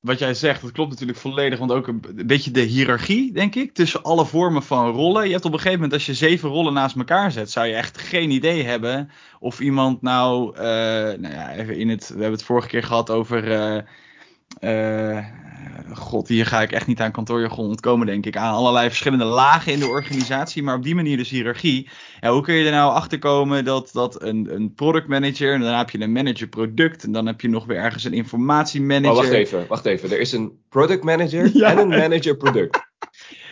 wat 0.00 0.18
jij 0.18 0.34
zegt, 0.34 0.62
dat 0.62 0.72
klopt 0.72 0.90
natuurlijk 0.90 1.18
volledig. 1.18 1.58
Want 1.58 1.72
ook 1.72 1.86
een, 1.86 2.02
beetje 2.26 2.50
de 2.50 2.60
hiërarchie, 2.60 3.32
denk 3.32 3.54
ik, 3.54 3.74
tussen 3.74 4.02
alle 4.02 4.26
vormen 4.26 4.62
van 4.62 4.90
rollen. 4.90 5.26
Je 5.26 5.32
hebt 5.32 5.44
op 5.44 5.52
een 5.52 5.58
gegeven 5.58 5.80
moment, 5.80 5.92
als 5.94 6.06
je 6.06 6.14
zeven 6.14 6.48
rollen 6.48 6.72
naast 6.72 6.96
elkaar 6.96 7.32
zet, 7.32 7.50
zou 7.50 7.66
je 7.66 7.74
echt 7.74 7.98
geen 7.98 8.30
idee 8.30 8.64
hebben 8.64 9.10
of 9.40 9.60
iemand 9.60 10.02
nou, 10.02 10.54
uh, 10.56 10.62
nou 10.62 11.28
ja, 11.28 11.52
even 11.52 11.76
in 11.76 11.88
het, 11.88 12.08
we 12.08 12.12
hebben 12.12 12.32
het 12.32 12.42
vorige 12.42 12.68
keer 12.68 12.82
gehad 12.82 13.10
over. 13.10 13.48
Uh, 13.48 13.82
uh, 14.60 15.24
God, 15.94 16.28
hier 16.28 16.46
ga 16.46 16.62
ik 16.62 16.72
echt 16.72 16.86
niet 16.86 17.00
aan 17.00 17.12
kantoorjargon 17.12 17.68
ontkomen, 17.68 18.06
denk 18.06 18.26
ik. 18.26 18.36
Aan 18.36 18.54
allerlei 18.54 18.88
verschillende 18.88 19.24
lagen 19.24 19.72
in 19.72 19.78
de 19.78 19.86
organisatie, 19.88 20.62
maar 20.62 20.76
op 20.76 20.82
die 20.82 20.94
manier 20.94 21.16
dus 21.16 21.30
hiërarchie. 21.30 21.88
Ja, 22.20 22.32
hoe 22.32 22.42
kun 22.42 22.54
je 22.54 22.64
er 22.64 22.70
nou 22.70 22.92
achter 22.92 23.18
komen 23.18 23.64
dat, 23.64 23.90
dat 23.92 24.22
een, 24.22 24.54
een 24.54 24.74
product 24.74 25.08
manager, 25.08 25.54
en 25.54 25.60
dan 25.60 25.74
heb 25.74 25.90
je 25.90 26.00
een 26.00 26.12
manager 26.12 26.48
product, 26.48 27.04
en 27.04 27.12
dan 27.12 27.26
heb 27.26 27.40
je 27.40 27.48
nog 27.48 27.66
weer 27.66 27.76
ergens 27.76 28.04
een 28.04 28.12
informatiemanager. 28.12 29.10
Oh, 29.10 29.16
wacht 29.16 29.30
even, 29.30 29.64
wacht 29.68 29.86
even. 29.86 30.10
Er 30.10 30.20
is 30.20 30.32
een 30.32 30.52
product 30.68 31.04
manager 31.04 31.62
en 31.64 31.78
een 31.78 31.88
manager 31.88 32.36
product. 32.36 32.89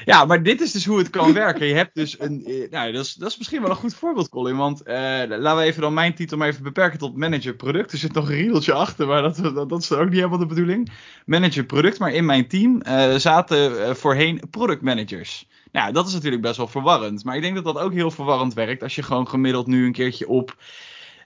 Ja, 0.05 0.25
maar 0.25 0.43
dit 0.43 0.61
is 0.61 0.73
dus 0.73 0.85
hoe 0.85 0.99
het 0.99 1.11
kan 1.11 1.33
werken. 1.33 1.67
Je 1.67 1.75
hebt 1.75 1.95
dus 1.95 2.21
een. 2.21 2.45
Eh, 2.45 2.71
nou, 2.71 2.93
dat 2.93 3.05
is, 3.05 3.15
dat 3.15 3.31
is 3.31 3.39
misschien 3.39 3.61
wel 3.61 3.71
een 3.71 3.77
goed 3.77 3.95
voorbeeld, 3.95 4.29
Colin. 4.29 4.57
Want 4.57 4.81
uh, 4.81 4.95
laten 5.29 5.57
we 5.57 5.63
even 5.63 5.83
dan 5.83 5.95
mijn 5.95 6.15
titel 6.15 6.37
maar 6.37 6.49
even 6.49 6.63
beperken 6.63 6.99
tot 6.99 7.17
manager 7.17 7.55
product. 7.55 7.93
Er 7.93 7.99
zit 7.99 8.13
nog 8.13 8.29
een 8.29 8.35
riedeltje 8.35 8.73
achter, 8.73 9.07
maar 9.07 9.23
dat, 9.23 9.69
dat, 9.69 9.83
is 9.83 9.93
ook 9.93 10.05
niet 10.05 10.15
helemaal 10.15 10.39
de 10.39 10.47
bedoeling. 10.47 10.91
Manager 11.27 11.65
product, 11.65 11.99
maar 11.99 12.13
in 12.13 12.25
mijn 12.25 12.49
team 12.49 12.83
uh, 12.87 13.15
zaten 13.15 13.97
voorheen 13.97 14.41
product 14.51 14.83
managers. 14.83 15.47
Nou, 15.73 15.93
dat 15.93 16.07
is 16.07 16.13
natuurlijk 16.13 16.43
best 16.43 16.57
wel 16.57 16.69
verwarrend. 16.69 17.25
Maar 17.25 17.37
ik 17.37 17.43
denk 17.43 17.55
dat 17.55 17.65
dat 17.65 17.79
ook 17.79 17.93
heel 17.93 18.11
verwarrend 18.11 18.55
werkt 18.55 18.83
als 18.83 18.95
je 18.95 19.03
gewoon 19.03 19.29
gemiddeld 19.29 19.67
nu 19.67 19.87
een 19.87 19.93
keertje 19.93 20.29
op 20.29 20.57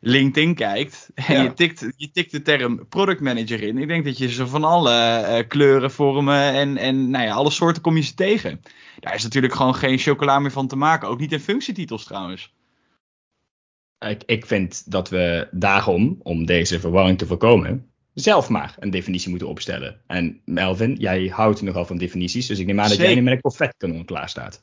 LinkedIn 0.04 0.54
kijkt 0.54 1.10
en 1.14 1.42
je, 1.42 1.54
tikt, 1.54 1.86
je 1.96 2.10
tikt 2.10 2.30
de 2.30 2.42
term 2.42 2.88
product 2.88 3.20
manager 3.20 3.62
in, 3.62 3.78
ik 3.78 3.88
denk 3.88 4.04
dat 4.04 4.18
je 4.18 4.28
ze 4.28 4.46
van 4.46 4.64
alle 4.64 5.26
uh, 5.28 5.48
kleuren, 5.48 5.90
vormen 5.90 6.52
en, 6.52 6.76
en 6.76 7.10
nou 7.10 7.24
ja, 7.24 7.32
alle 7.32 7.50
soorten 7.50 7.82
kom 7.82 7.96
je 7.96 8.02
ze 8.02 8.14
tegen. 8.14 8.60
Daar 9.00 9.14
is 9.14 9.22
natuurlijk 9.22 9.54
gewoon 9.54 9.74
geen 9.74 9.98
chocola 9.98 10.38
meer 10.38 10.50
van 10.50 10.66
te 10.66 10.76
maken. 10.76 11.08
Ook 11.08 11.20
niet 11.20 11.32
in 11.32 11.40
functietitels 11.40 12.04
trouwens. 12.04 12.54
Ik, 13.98 14.22
ik 14.26 14.46
vind 14.46 14.90
dat 14.90 15.08
we 15.08 15.48
daarom, 15.50 16.20
om 16.22 16.46
deze 16.46 16.80
verwarring 16.80 17.18
te 17.18 17.26
voorkomen, 17.26 17.90
zelf 18.14 18.48
maar 18.48 18.76
een 18.78 18.90
definitie 18.90 19.30
moeten 19.30 19.48
opstellen. 19.48 20.00
En 20.06 20.40
Melvin, 20.44 20.94
jij 20.94 21.26
houdt 21.26 21.62
nogal 21.62 21.84
van 21.84 21.98
definities, 21.98 22.46
dus 22.46 22.58
ik 22.58 22.66
neem 22.66 22.80
aan 22.80 22.88
dat 22.88 22.98
jij 22.98 23.14
nu 23.14 23.22
met 23.22 23.32
een 23.32 23.40
confetkanon 23.40 24.04
klaar 24.04 24.28
staat. 24.28 24.62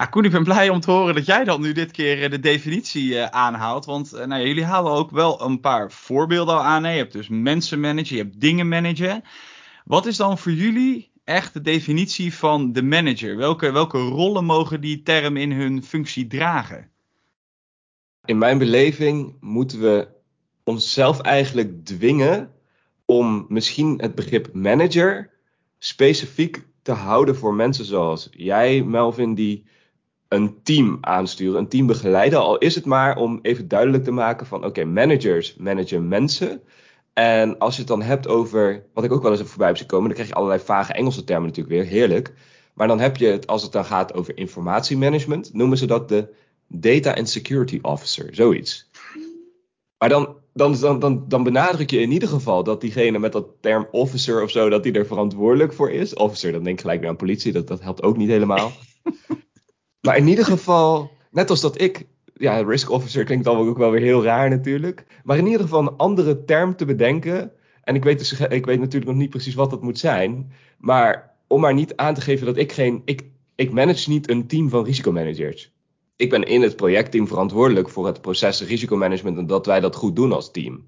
Koen, 0.10 0.24
ik 0.24 0.30
ben 0.30 0.44
blij 0.44 0.68
om 0.68 0.80
te 0.80 0.90
horen 0.90 1.14
dat 1.14 1.26
jij 1.26 1.44
dan 1.44 1.60
nu 1.60 1.72
dit 1.72 1.90
keer 1.90 2.22
eh, 2.22 2.30
de 2.30 2.40
definitie 2.40 3.08
uh, 3.08 3.24
aanhaalt. 3.24 3.84
Want 3.84 4.14
uh, 4.14 4.24
nou, 4.24 4.46
jullie 4.46 4.64
halen 4.64 4.92
ook 4.92 5.10
wel 5.10 5.42
een 5.42 5.60
paar 5.60 5.92
voorbeelden 5.92 6.54
al 6.54 6.62
aan. 6.62 6.82
Je 6.82 6.88
hebt 6.88 7.12
dus 7.12 7.28
mensen 7.28 7.80
managen, 7.80 8.16
je 8.16 8.22
hebt 8.22 8.40
dingen 8.40 8.68
managen. 8.68 9.22
Wat 9.84 10.06
is 10.06 10.16
dan 10.16 10.38
voor 10.38 10.52
jullie 10.52 11.10
echt 11.24 11.52
de 11.52 11.60
definitie 11.60 12.34
van 12.34 12.72
de 12.72 12.82
manager? 12.82 13.36
Welke, 13.36 13.72
welke 13.72 13.98
rollen 13.98 14.44
mogen 14.44 14.80
die 14.80 15.02
term 15.02 15.36
in 15.36 15.52
hun 15.52 15.82
functie 15.82 16.26
dragen? 16.26 16.90
In 18.24 18.38
mijn 18.38 18.58
beleving 18.58 19.36
moeten 19.40 19.80
we 19.80 20.08
onszelf 20.64 21.20
eigenlijk 21.20 21.84
dwingen 21.84 22.52
om 23.04 23.46
misschien 23.48 24.00
het 24.00 24.14
begrip 24.14 24.52
manager 24.52 25.30
specifiek 25.78 26.62
te 26.82 26.92
houden 26.92 27.36
voor 27.36 27.54
mensen 27.54 27.84
zoals 27.84 28.28
jij, 28.30 28.82
Melvin, 28.82 29.34
die 29.34 29.68
een 30.30 30.62
team 30.62 30.98
aansturen, 31.00 31.58
een 31.58 31.68
team 31.68 31.86
begeleiden. 31.86 32.38
Al 32.38 32.58
is 32.58 32.74
het 32.74 32.84
maar 32.84 33.16
om 33.16 33.38
even 33.42 33.68
duidelijk 33.68 34.04
te 34.04 34.10
maken 34.10 34.46
van 34.46 34.64
oké, 34.64 34.84
managers 34.84 35.56
managen 35.56 36.08
mensen. 36.08 36.62
En 37.12 37.58
als 37.58 37.74
je 37.74 37.80
het 37.80 37.88
dan 37.88 38.02
hebt 38.02 38.28
over, 38.28 38.84
wat 38.94 39.04
ik 39.04 39.12
ook 39.12 39.22
wel 39.22 39.30
eens 39.30 39.42
voorbij 39.42 39.66
heb 39.66 39.76
zien 39.76 39.86
komen, 39.86 40.04
dan 40.04 40.14
krijg 40.14 40.28
je 40.28 40.34
allerlei 40.34 40.60
vage 40.60 40.92
Engelse 40.92 41.24
termen 41.24 41.48
natuurlijk 41.48 41.74
weer, 41.74 41.84
heerlijk. 41.84 42.32
Maar 42.74 42.88
dan 42.88 43.00
heb 43.00 43.16
je 43.16 43.26
het, 43.26 43.46
als 43.46 43.62
het 43.62 43.72
dan 43.72 43.84
gaat 43.84 44.14
over 44.14 44.36
informatiemanagement, 44.36 45.52
noemen 45.52 45.78
ze 45.78 45.86
dat 45.86 46.08
de 46.08 46.34
Data 46.66 47.14
and 47.14 47.28
Security 47.28 47.78
Officer, 47.82 48.34
zoiets. 48.34 48.90
Maar 49.98 50.08
dan, 50.08 50.36
dan, 50.52 50.80
dan, 50.80 51.24
dan, 51.28 51.42
benadruk 51.42 51.90
je 51.90 52.00
in 52.00 52.12
ieder 52.12 52.28
geval 52.28 52.64
dat 52.64 52.80
diegene 52.80 53.18
met 53.18 53.32
dat 53.32 53.46
term 53.60 53.88
officer 53.90 54.42
of 54.42 54.50
zo, 54.50 54.68
dat 54.68 54.82
die 54.82 54.92
er 54.92 55.06
verantwoordelijk 55.06 55.72
voor 55.72 55.90
is. 55.90 56.14
Officer, 56.14 56.52
dan 56.52 56.62
denk 56.62 56.74
ik 56.74 56.80
gelijk 56.80 57.00
weer 57.00 57.08
aan 57.08 57.16
politie, 57.16 57.52
dat, 57.52 57.68
dat 57.68 57.80
helpt 57.80 58.02
ook 58.02 58.16
niet 58.16 58.28
helemaal. 58.28 58.72
Maar 60.00 60.16
in 60.16 60.28
ieder 60.28 60.44
geval, 60.44 61.10
net 61.30 61.50
als 61.50 61.60
dat 61.60 61.80
ik, 61.80 62.06
ja, 62.34 62.62
risk 62.62 62.90
officer 62.90 63.24
klinkt 63.24 63.44
dan 63.44 63.56
ook 63.56 63.78
wel 63.78 63.90
weer 63.90 64.00
heel 64.00 64.24
raar 64.24 64.50
natuurlijk. 64.50 65.06
Maar 65.24 65.38
in 65.38 65.46
ieder 65.46 65.60
geval 65.60 65.80
een 65.80 65.96
andere 65.96 66.44
term 66.44 66.76
te 66.76 66.84
bedenken. 66.84 67.52
En 67.82 67.94
ik 67.94 68.04
weet, 68.04 68.40
ik 68.48 68.66
weet 68.66 68.78
natuurlijk 68.78 69.10
nog 69.10 69.20
niet 69.20 69.30
precies 69.30 69.54
wat 69.54 69.70
dat 69.70 69.82
moet 69.82 69.98
zijn. 69.98 70.52
Maar 70.78 71.34
om 71.46 71.60
maar 71.60 71.74
niet 71.74 71.96
aan 71.96 72.14
te 72.14 72.20
geven 72.20 72.46
dat 72.46 72.56
ik 72.56 72.72
geen. 72.72 73.02
Ik, 73.04 73.24
ik 73.54 73.72
manage 73.72 74.10
niet 74.10 74.30
een 74.30 74.46
team 74.46 74.68
van 74.68 74.84
risicomanagers. 74.84 75.72
Ik 76.16 76.30
ben 76.30 76.42
in 76.42 76.62
het 76.62 76.76
projectteam 76.76 77.26
verantwoordelijk 77.26 77.88
voor 77.88 78.06
het 78.06 78.20
proces 78.20 78.62
risicomanagement 78.62 79.38
en 79.38 79.46
dat 79.46 79.66
wij 79.66 79.80
dat 79.80 79.96
goed 79.96 80.16
doen 80.16 80.32
als 80.32 80.50
team. 80.50 80.86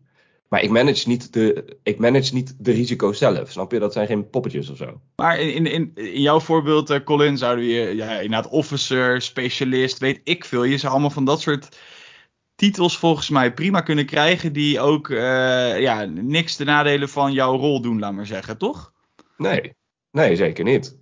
Maar 0.53 0.63
ik 0.63 0.71
manage 0.71 1.09
niet 1.09 1.33
de, 1.33 1.77
ik 1.83 1.99
manage 1.99 2.35
niet 2.35 2.55
de 2.59 2.73
risico's 2.73 3.19
zelf. 3.19 3.51
Snap 3.51 3.73
je? 3.73 3.79
Dat 3.79 3.93
zijn 3.93 4.07
geen 4.07 4.31
poppetjes 4.31 4.71
of 4.71 4.77
zo. 4.77 5.01
Maar 5.17 5.41
in, 5.41 5.67
in, 5.67 5.91
in 5.95 6.21
jouw 6.21 6.41
voorbeeld, 6.41 6.91
uh, 6.91 6.99
Colin, 7.05 7.39
zouden 7.39 7.65
je 7.65 7.97
ja, 7.97 8.11
inderdaad 8.21 8.51
officer, 8.51 9.23
specialist, 9.23 9.99
weet 9.99 10.21
ik 10.25 10.45
veel. 10.45 10.65
Je 10.65 10.79
zou 10.79 10.93
allemaal 10.93 11.11
van 11.11 11.25
dat 11.25 11.41
soort 11.41 11.79
titels 12.55 12.99
volgens 12.99 13.29
mij 13.29 13.53
prima 13.53 13.81
kunnen 13.81 14.07
krijgen. 14.07 14.53
Die 14.53 14.81
ook 14.81 15.09
uh, 15.09 15.81
ja, 15.81 16.05
niks 16.05 16.57
de 16.57 16.65
nadelen 16.65 17.09
van 17.09 17.33
jouw 17.33 17.57
rol 17.57 17.81
doen, 17.81 17.99
laat 17.99 18.13
maar 18.13 18.27
zeggen, 18.27 18.59
toch? 18.59 18.93
Nee, 19.37 19.75
nee 20.11 20.37
zeker 20.37 20.65
niet 20.65 20.97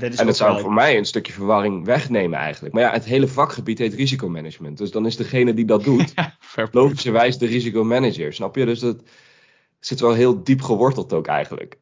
en 0.00 0.26
dat 0.26 0.36
zou 0.36 0.60
voor 0.60 0.72
mij 0.72 0.96
een 0.96 1.04
stukje 1.04 1.32
verwarring 1.32 1.84
wegnemen 1.84 2.38
eigenlijk. 2.38 2.74
Maar 2.74 2.82
ja, 2.82 2.92
het 2.92 3.04
hele 3.04 3.28
vakgebied 3.28 3.78
heet 3.78 3.94
risicomanagement. 3.94 4.78
Dus 4.78 4.90
dan 4.90 5.06
is 5.06 5.16
degene 5.16 5.54
die 5.54 5.64
dat 5.64 5.84
doet, 5.84 6.14
logischerwijs 6.70 7.38
de 7.38 7.46
risicomanager. 7.46 8.32
Snap 8.32 8.56
je? 8.56 8.64
Dus 8.64 8.80
dat 8.80 9.02
zit 9.80 10.00
wel 10.00 10.12
heel 10.12 10.44
diep 10.44 10.62
geworteld 10.62 11.12
ook 11.12 11.26
eigenlijk. 11.26 11.78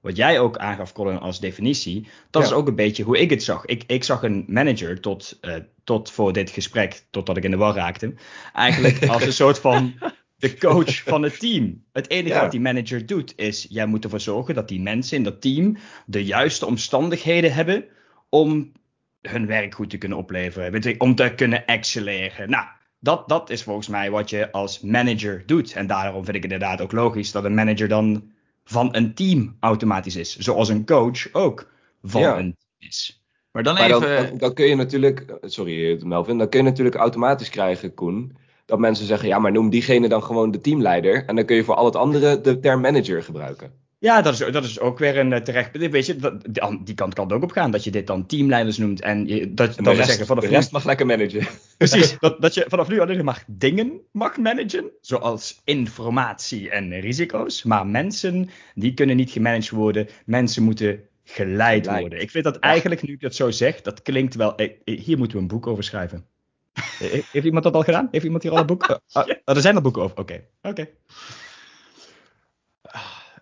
Wat 0.00 0.16
jij 0.16 0.40
ook 0.40 0.56
aangaf, 0.56 0.92
Colin, 0.92 1.18
als 1.18 1.40
definitie, 1.40 2.06
dat 2.30 2.42
is 2.42 2.52
ook 2.52 2.68
een 2.68 2.74
beetje 2.74 3.02
hoe 3.02 3.18
ik 3.18 3.30
het 3.30 3.42
zag. 3.42 3.64
Ik, 3.64 3.84
ik 3.86 4.04
zag 4.04 4.22
een 4.22 4.44
manager 4.48 5.00
tot, 5.00 5.38
uh, 5.40 5.54
tot 5.84 6.10
voor 6.10 6.32
dit 6.32 6.50
gesprek, 6.50 7.02
totdat 7.10 7.36
ik 7.36 7.44
in 7.44 7.50
de 7.50 7.56
war 7.56 7.74
raakte, 7.74 8.14
eigenlijk 8.52 9.06
als 9.12 9.22
een 9.22 9.32
soort 9.32 9.58
van 9.58 9.94
de 10.38 10.58
coach 10.58 11.02
van 11.12 11.22
het 11.22 11.40
team. 11.40 11.84
Het 11.92 12.10
enige 12.10 12.40
wat 12.40 12.50
die 12.50 12.60
manager 12.60 13.06
doet 13.06 13.32
is, 13.36 13.66
jij 13.68 13.86
moet 13.86 14.04
ervoor 14.04 14.20
zorgen 14.20 14.54
dat 14.54 14.68
die 14.68 14.80
mensen 14.80 15.16
in 15.16 15.22
dat 15.22 15.40
team 15.40 15.76
de 16.06 16.24
juiste 16.24 16.66
omstandigheden 16.66 17.52
hebben 17.52 17.84
om 18.28 18.72
hun 19.20 19.46
werk 19.46 19.74
goed 19.74 19.90
te 19.90 19.98
kunnen 19.98 20.18
opleveren, 20.18 21.00
om 21.00 21.14
te 21.14 21.32
kunnen 21.36 21.66
excelleren. 21.66 22.50
Nou, 22.50 22.66
dat, 23.00 23.28
dat 23.28 23.50
is 23.50 23.62
volgens 23.62 23.88
mij 23.88 24.10
wat 24.10 24.30
je 24.30 24.52
als 24.52 24.80
manager 24.80 25.42
doet. 25.46 25.72
En 25.72 25.86
daarom 25.86 26.24
vind 26.24 26.36
ik 26.36 26.42
het 26.42 26.52
inderdaad 26.52 26.80
ook 26.80 26.92
logisch 26.92 27.32
dat 27.32 27.44
een 27.44 27.54
manager 27.54 27.88
dan 27.88 28.30
van 28.64 28.96
een 28.96 29.14
team 29.14 29.56
automatisch 29.60 30.16
is. 30.16 30.36
Zoals 30.36 30.68
een 30.68 30.86
coach 30.86 31.32
ook 31.32 31.70
van 32.02 32.22
een 32.22 32.56
team 32.56 32.88
is. 32.88 33.22
Maar 33.50 33.62
dan 33.62 33.76
even... 33.76 34.26
Dan, 34.26 34.38
dan, 34.38 34.54
kun 34.54 34.66
je 34.66 34.74
natuurlijk, 34.74 35.38
sorry 35.40 36.02
Melvin, 36.04 36.38
dan 36.38 36.48
kun 36.48 36.58
je 36.58 36.64
natuurlijk 36.64 36.96
automatisch 36.96 37.50
krijgen, 37.50 37.94
Koen, 37.94 38.36
dat 38.68 38.78
mensen 38.78 39.06
zeggen, 39.06 39.28
ja, 39.28 39.38
maar 39.38 39.52
noem 39.52 39.70
diegene 39.70 40.08
dan 40.08 40.22
gewoon 40.22 40.50
de 40.50 40.60
teamleider. 40.60 41.24
En 41.26 41.36
dan 41.36 41.44
kun 41.44 41.56
je 41.56 41.64
voor 41.64 41.74
al 41.74 41.84
het 41.84 41.96
andere 41.96 42.40
de 42.40 42.60
term 42.60 42.80
manager 42.80 43.22
gebruiken. 43.22 43.70
Ja, 43.98 44.22
dat 44.22 44.32
is, 44.32 44.52
dat 44.52 44.64
is 44.64 44.80
ook 44.80 44.98
weer 44.98 45.18
een 45.18 45.32
eh, 45.32 45.40
terecht. 45.40 45.76
Weet 45.90 46.06
je, 46.06 46.38
die 46.84 46.94
kant 46.94 47.14
kan 47.14 47.32
ook 47.32 47.42
op 47.42 47.50
gaan. 47.50 47.70
Dat 47.70 47.84
je 47.84 47.90
dit 47.90 48.06
dan 48.06 48.26
teamleiders 48.26 48.76
noemt. 48.76 49.00
En 49.00 49.26
je, 49.26 49.54
dat, 49.54 49.76
en 49.76 49.84
dat 49.84 49.94
rest, 49.94 50.08
zeggen 50.08 50.26
vanaf 50.26 50.44
de 50.44 50.50
rest 50.50 50.72
mag 50.72 50.84
lekker 50.84 51.06
managen. 51.06 51.46
Precies. 51.78 52.16
dat, 52.18 52.40
dat 52.40 52.54
je 52.54 52.64
vanaf 52.68 52.88
nu 52.88 53.00
alleen 53.00 53.24
maar 53.24 53.44
dingen 53.46 54.00
mag 54.12 54.36
managen. 54.36 54.90
Zoals 55.00 55.60
informatie 55.64 56.70
en 56.70 57.00
risico's. 57.00 57.62
Maar 57.62 57.86
mensen, 57.86 58.50
die 58.74 58.94
kunnen 58.94 59.16
niet 59.16 59.30
gemanaged 59.30 59.70
worden. 59.70 60.08
Mensen 60.24 60.62
moeten 60.62 61.00
geleid 61.24 61.86
worden. 61.86 62.20
Ik 62.20 62.30
vind 62.30 62.44
dat 62.44 62.58
eigenlijk, 62.58 63.02
nu 63.02 63.12
ik 63.12 63.20
dat 63.20 63.34
zo 63.34 63.50
zeg, 63.50 63.80
dat 63.80 64.02
klinkt 64.02 64.34
wel. 64.34 64.56
Eh, 64.56 64.70
eh, 64.84 65.00
hier 65.00 65.18
moeten 65.18 65.36
we 65.36 65.42
een 65.42 65.48
boek 65.48 65.66
over 65.66 65.84
schrijven. 65.84 66.24
Heeft 66.98 67.44
iemand 67.46 67.64
dat 67.64 67.74
al 67.74 67.82
gedaan? 67.82 68.08
Heeft 68.10 68.24
iemand 68.24 68.42
hier 68.42 68.52
al 68.52 68.58
een 68.58 68.66
boek? 68.66 68.86
Oh, 69.12 69.26
oh, 69.44 69.54
er 69.56 69.60
zijn 69.60 69.74
al 69.74 69.80
boeken 69.80 70.02
over. 70.02 70.18
Oké. 70.18 70.44
Oké. 70.62 70.88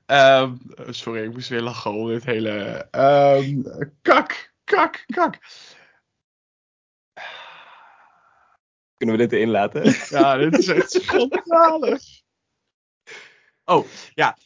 Ehm, 0.07 0.57
sorry, 0.88 1.25
ik 1.25 1.33
moest 1.33 1.49
weer 1.49 1.61
lachen 1.61 1.90
om 1.90 2.09
dit 2.09 2.25
hele. 2.25 2.87
Um, 2.90 3.62
kak, 4.02 4.52
kak, 4.64 5.05
kak. 5.07 5.38
Kunnen 8.97 9.16
we 9.16 9.23
dit 9.23 9.33
erin 9.33 9.50
laten? 9.50 9.95
Ja, 10.09 10.37
dit 10.37 10.59
is 10.59 10.69
echt 10.69 10.90
schandalig. 10.90 12.02
Oh, 13.64 13.87
ja. 14.14 14.37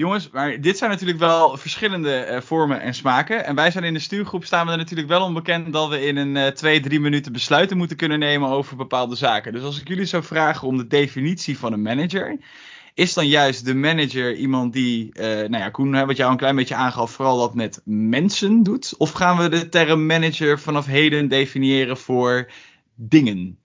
Jongens, 0.00 0.30
maar 0.30 0.60
dit 0.60 0.78
zijn 0.78 0.90
natuurlijk 0.90 1.18
wel 1.18 1.56
verschillende 1.56 2.26
uh, 2.30 2.40
vormen 2.40 2.80
en 2.80 2.94
smaken. 2.94 3.44
En 3.44 3.54
wij 3.54 3.70
zijn 3.70 3.84
in 3.84 3.94
de 3.94 4.00
stuurgroep 4.00 4.44
staan 4.44 4.66
we 4.66 4.72
er 4.72 4.78
natuurlijk 4.78 5.08
wel 5.08 5.24
onbekend 5.24 5.72
dat 5.72 5.88
we 5.88 6.06
in 6.06 6.16
een 6.16 6.36
uh, 6.36 6.46
twee, 6.46 6.80
drie 6.80 7.00
minuten 7.00 7.32
besluiten 7.32 7.76
moeten 7.76 7.96
kunnen 7.96 8.18
nemen 8.18 8.48
over 8.48 8.76
bepaalde 8.76 9.14
zaken. 9.14 9.52
Dus 9.52 9.62
als 9.62 9.80
ik 9.80 9.88
jullie 9.88 10.04
zou 10.04 10.22
vragen 10.22 10.68
om 10.68 10.76
de 10.76 10.86
definitie 10.86 11.58
van 11.58 11.72
een 11.72 11.82
manager, 11.82 12.38
is 12.94 13.14
dan 13.14 13.26
juist 13.28 13.64
de 13.64 13.74
manager 13.74 14.34
iemand 14.34 14.72
die, 14.72 15.10
uh, 15.12 15.24
nou 15.24 15.56
ja, 15.56 15.70
Koen, 15.70 15.92
hè, 15.92 16.06
wat 16.06 16.16
jou 16.16 16.30
een 16.30 16.36
klein 16.36 16.56
beetje 16.56 16.74
aangaf, 16.74 17.10
vooral 17.10 17.38
dat 17.38 17.54
met 17.54 17.80
mensen 17.84 18.62
doet? 18.62 18.94
Of 18.96 19.10
gaan 19.10 19.36
we 19.38 19.48
de 19.48 19.68
term 19.68 20.06
manager 20.06 20.60
vanaf 20.60 20.86
heden 20.86 21.28
definiëren 21.28 21.96
voor 21.96 22.50
dingen? 22.94 23.58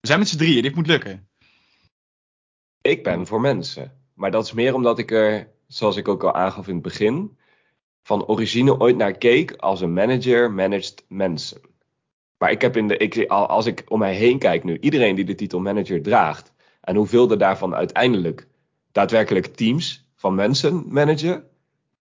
We 0.00 0.06
zijn 0.06 0.18
met 0.18 0.28
z'n 0.28 0.38
drieën, 0.38 0.62
dit 0.62 0.74
moet 0.74 0.86
lukken. 0.86 1.28
Ik 2.80 3.02
ben 3.02 3.26
voor 3.26 3.40
mensen. 3.40 3.99
Maar 4.20 4.30
dat 4.30 4.44
is 4.44 4.52
meer 4.52 4.74
omdat 4.74 4.98
ik 4.98 5.10
er, 5.10 5.48
zoals 5.66 5.96
ik 5.96 6.08
ook 6.08 6.24
al 6.24 6.34
aangaf 6.34 6.68
in 6.68 6.74
het 6.74 6.82
begin, 6.82 7.38
van 8.02 8.26
origine 8.26 8.80
ooit 8.80 8.96
naar 8.96 9.12
keek 9.12 9.52
als 9.52 9.80
een 9.80 9.92
manager 9.92 10.52
managed 10.52 11.04
mensen. 11.08 11.60
Maar 12.38 12.50
ik 12.50 12.60
heb 12.60 12.76
in 12.76 12.88
de, 12.88 12.96
ik, 12.96 13.26
als 13.28 13.66
ik 13.66 13.84
om 13.88 13.98
mij 13.98 14.14
heen 14.14 14.38
kijk 14.38 14.64
nu, 14.64 14.78
iedereen 14.80 15.14
die 15.14 15.24
de 15.24 15.34
titel 15.34 15.60
manager 15.60 16.02
draagt, 16.02 16.52
en 16.80 16.96
hoeveel 16.96 17.30
er 17.30 17.38
daarvan 17.38 17.74
uiteindelijk 17.74 18.48
daadwerkelijk 18.92 19.46
teams 19.46 20.10
van 20.16 20.34
mensen 20.34 20.84
managen, 20.88 21.44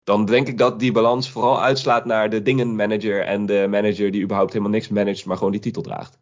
dan 0.03 0.25
denk 0.25 0.47
ik 0.47 0.57
dat 0.57 0.79
die 0.79 0.91
balans 0.91 1.29
vooral 1.29 1.61
uitslaat 1.61 2.05
naar 2.05 2.29
de 2.29 2.41
dingen 2.41 2.75
manager 2.75 3.21
en 3.21 3.45
de 3.45 3.67
manager 3.69 4.11
die 4.11 4.23
überhaupt 4.23 4.53
helemaal 4.53 4.73
niks 4.73 4.89
managt, 4.89 5.25
maar 5.25 5.37
gewoon 5.37 5.51
die 5.51 5.61
titel 5.61 5.81
draagt. 5.81 6.19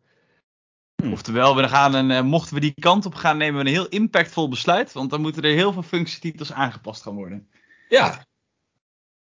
Hmm. 1.01 1.11
Oftewel, 1.11 1.55
we 1.55 1.67
gaan 1.67 1.93
een, 1.93 2.09
uh, 2.09 2.21
mochten 2.21 2.53
we 2.53 2.59
die 2.59 2.73
kant 2.79 3.05
op 3.05 3.15
gaan, 3.15 3.37
nemen 3.37 3.61
we 3.61 3.67
een 3.67 3.75
heel 3.75 3.87
impactvol 3.87 4.49
besluit. 4.49 4.91
Want 4.91 5.09
dan 5.09 5.21
moeten 5.21 5.43
er 5.43 5.53
heel 5.53 5.73
veel 5.73 5.83
functietitels 5.83 6.53
aangepast 6.53 7.01
gaan 7.01 7.15
worden. 7.15 7.47
Ja. 7.89 8.25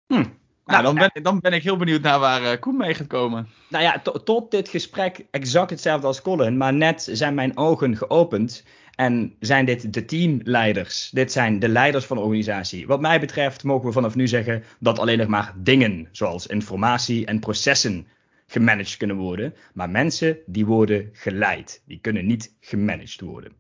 Hm. 0.06 0.25
Nou, 0.64 0.83
dan 0.83 0.95
ben, 0.95 1.11
dan 1.23 1.40
ben 1.40 1.52
ik 1.52 1.62
heel 1.62 1.76
benieuwd 1.76 2.02
naar 2.02 2.18
waar 2.18 2.42
uh, 2.42 2.61
Koen 2.61 2.76
mee 2.76 2.95
gaat 2.95 3.06
komen. 3.06 3.49
Nou 3.68 3.85
ja, 3.85 4.02
tot 4.25 4.50
dit 4.50 4.68
gesprek 4.68 5.26
exact 5.30 5.71
hetzelfde 5.71 6.06
als 6.06 6.23
Colin. 6.23 6.56
Maar 6.56 6.73
net 6.73 7.09
zijn 7.12 7.35
mijn 7.35 7.56
ogen 7.56 7.97
geopend. 7.97 8.64
En 8.95 9.37
zijn 9.40 9.64
dit 9.64 9.95
de 9.95 10.04
teamleiders? 10.04 11.11
Dit 11.11 11.33
zijn 11.33 11.59
de 11.59 11.68
leiders 11.68 12.04
van 12.04 12.16
de 12.16 12.23
organisatie. 12.23 12.87
Wat 12.87 13.00
mij 13.00 13.21
betreft 13.21 13.64
mogen 13.64 13.87
we 13.87 13.92
vanaf 13.92 14.14
nu 14.14 14.28
zeggen 14.28 14.64
dat 14.80 14.99
alleen 14.99 15.18
nog 15.18 15.26
maar 15.26 15.54
dingen, 15.56 16.09
zoals 16.12 16.47
informatie 16.47 17.26
en 17.26 17.40
processen, 17.40 18.06
gemanaged 18.47 18.97
kunnen 18.97 19.17
worden. 19.17 19.55
Maar 19.75 19.91
mensen, 19.91 20.38
die 20.47 20.67
worden 20.67 21.09
geleid. 21.12 21.83
Die 21.87 21.99
kunnen 22.00 22.26
niet 22.26 22.55
gemanaged 22.61 23.21
worden. 23.21 23.53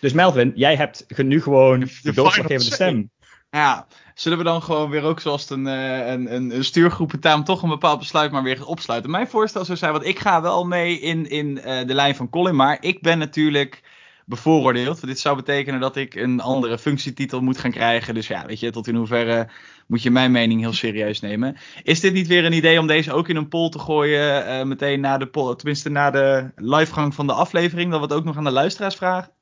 Dus 0.00 0.12
Melvin, 0.12 0.52
jij 0.54 0.76
hebt 0.76 1.06
nu 1.16 1.42
gewoon 1.42 1.88
de 2.02 2.12
doorslaggevende 2.12 2.74
stem. 2.74 3.10
Ja, 3.50 3.86
zullen 4.14 4.38
we 4.38 4.44
dan 4.44 4.62
gewoon 4.62 4.90
weer 4.90 5.02
ook 5.02 5.20
zoals 5.20 5.50
een, 5.50 5.66
een, 5.66 6.34
een, 6.34 6.64
stuurgroepentaam 6.64 7.44
toch 7.44 7.62
een 7.62 7.68
bepaald 7.68 7.98
besluit 7.98 8.30
maar 8.30 8.42
weer 8.42 8.66
opsluiten? 8.66 9.10
Mijn 9.10 9.28
voorstel 9.28 9.64
zou 9.64 9.78
zijn, 9.78 9.92
want 9.92 10.04
ik 10.04 10.18
ga 10.18 10.42
wel 10.42 10.64
mee 10.66 11.00
in, 11.00 11.30
in 11.30 11.46
uh, 11.46 11.86
de 11.86 11.94
lijn 11.94 12.16
van 12.16 12.28
Colin, 12.28 12.56
maar 12.56 12.76
ik 12.80 13.00
ben 13.00 13.18
natuurlijk 13.18 13.82
bevooroordeeld. 14.28 15.06
Dit 15.06 15.18
zou 15.18 15.36
betekenen 15.36 15.80
dat 15.80 15.96
ik 15.96 16.14
een 16.14 16.40
andere 16.40 16.78
functietitel 16.78 17.40
moet 17.40 17.58
gaan 17.58 17.70
krijgen. 17.70 18.14
Dus 18.14 18.26
ja, 18.26 18.46
weet 18.46 18.60
je, 18.60 18.70
tot 18.70 18.86
in 18.86 18.94
hoeverre 18.94 19.48
moet 19.86 20.02
je 20.02 20.10
mijn 20.10 20.30
mening 20.30 20.60
heel 20.60 20.72
serieus 20.72 21.20
nemen. 21.20 21.56
Is 21.82 22.00
dit 22.00 22.12
niet 22.12 22.26
weer 22.26 22.44
een 22.44 22.52
idee 22.52 22.78
om 22.78 22.86
deze 22.86 23.12
ook 23.12 23.28
in 23.28 23.36
een 23.36 23.48
poll 23.48 23.68
te 23.68 23.78
gooien? 23.78 24.46
Uh, 24.46 24.62
meteen 24.62 25.00
na 25.00 25.18
de 25.18 25.26
poll, 25.26 25.56
tenminste 25.56 25.88
na 25.88 26.10
de 26.10 26.50
livegang 26.56 27.14
van 27.14 27.26
de 27.26 27.32
aflevering. 27.32 27.90
Dat 27.90 28.00
we 28.00 28.06
het 28.06 28.14
ook 28.14 28.24
nog 28.24 28.36
aan 28.36 28.44
de 28.44 28.50
luisteraars 28.50 28.94
vragen? 28.94 29.32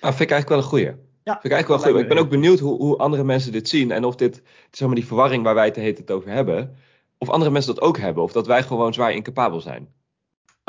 Nou, 0.00 0.14
vind 0.14 0.30
ik 0.30 0.30
eigenlijk 0.30 0.48
wel 0.48 0.58
een 0.58 0.64
goeie. 0.64 1.08
Ja, 1.24 1.32
vind 1.32 1.44
ik 1.44 1.52
eigenlijk 1.52 1.82
wel 1.82 1.92
goed. 1.92 2.02
Ik 2.02 2.08
ben 2.08 2.18
ook 2.18 2.30
benieuwd 2.30 2.58
hoe, 2.58 2.76
hoe 2.76 2.96
andere 2.96 3.24
mensen 3.24 3.52
dit 3.52 3.68
zien. 3.68 3.90
En 3.90 4.04
of 4.04 4.16
dit, 4.16 4.42
zeg 4.70 4.86
maar, 4.86 4.96
die 4.96 5.06
verwarring 5.06 5.42
waar 5.44 5.54
wij 5.54 5.66
het 5.66 5.76
heet 5.76 5.98
het 5.98 6.10
over 6.10 6.30
hebben. 6.30 6.76
Of 7.18 7.28
andere 7.28 7.50
mensen 7.50 7.74
dat 7.74 7.84
ook 7.84 7.98
hebben. 7.98 8.22
Of 8.22 8.32
dat 8.32 8.46
wij 8.46 8.62
gewoon 8.62 8.94
zwaar 8.94 9.12
incapabel 9.12 9.60
zijn. 9.60 9.88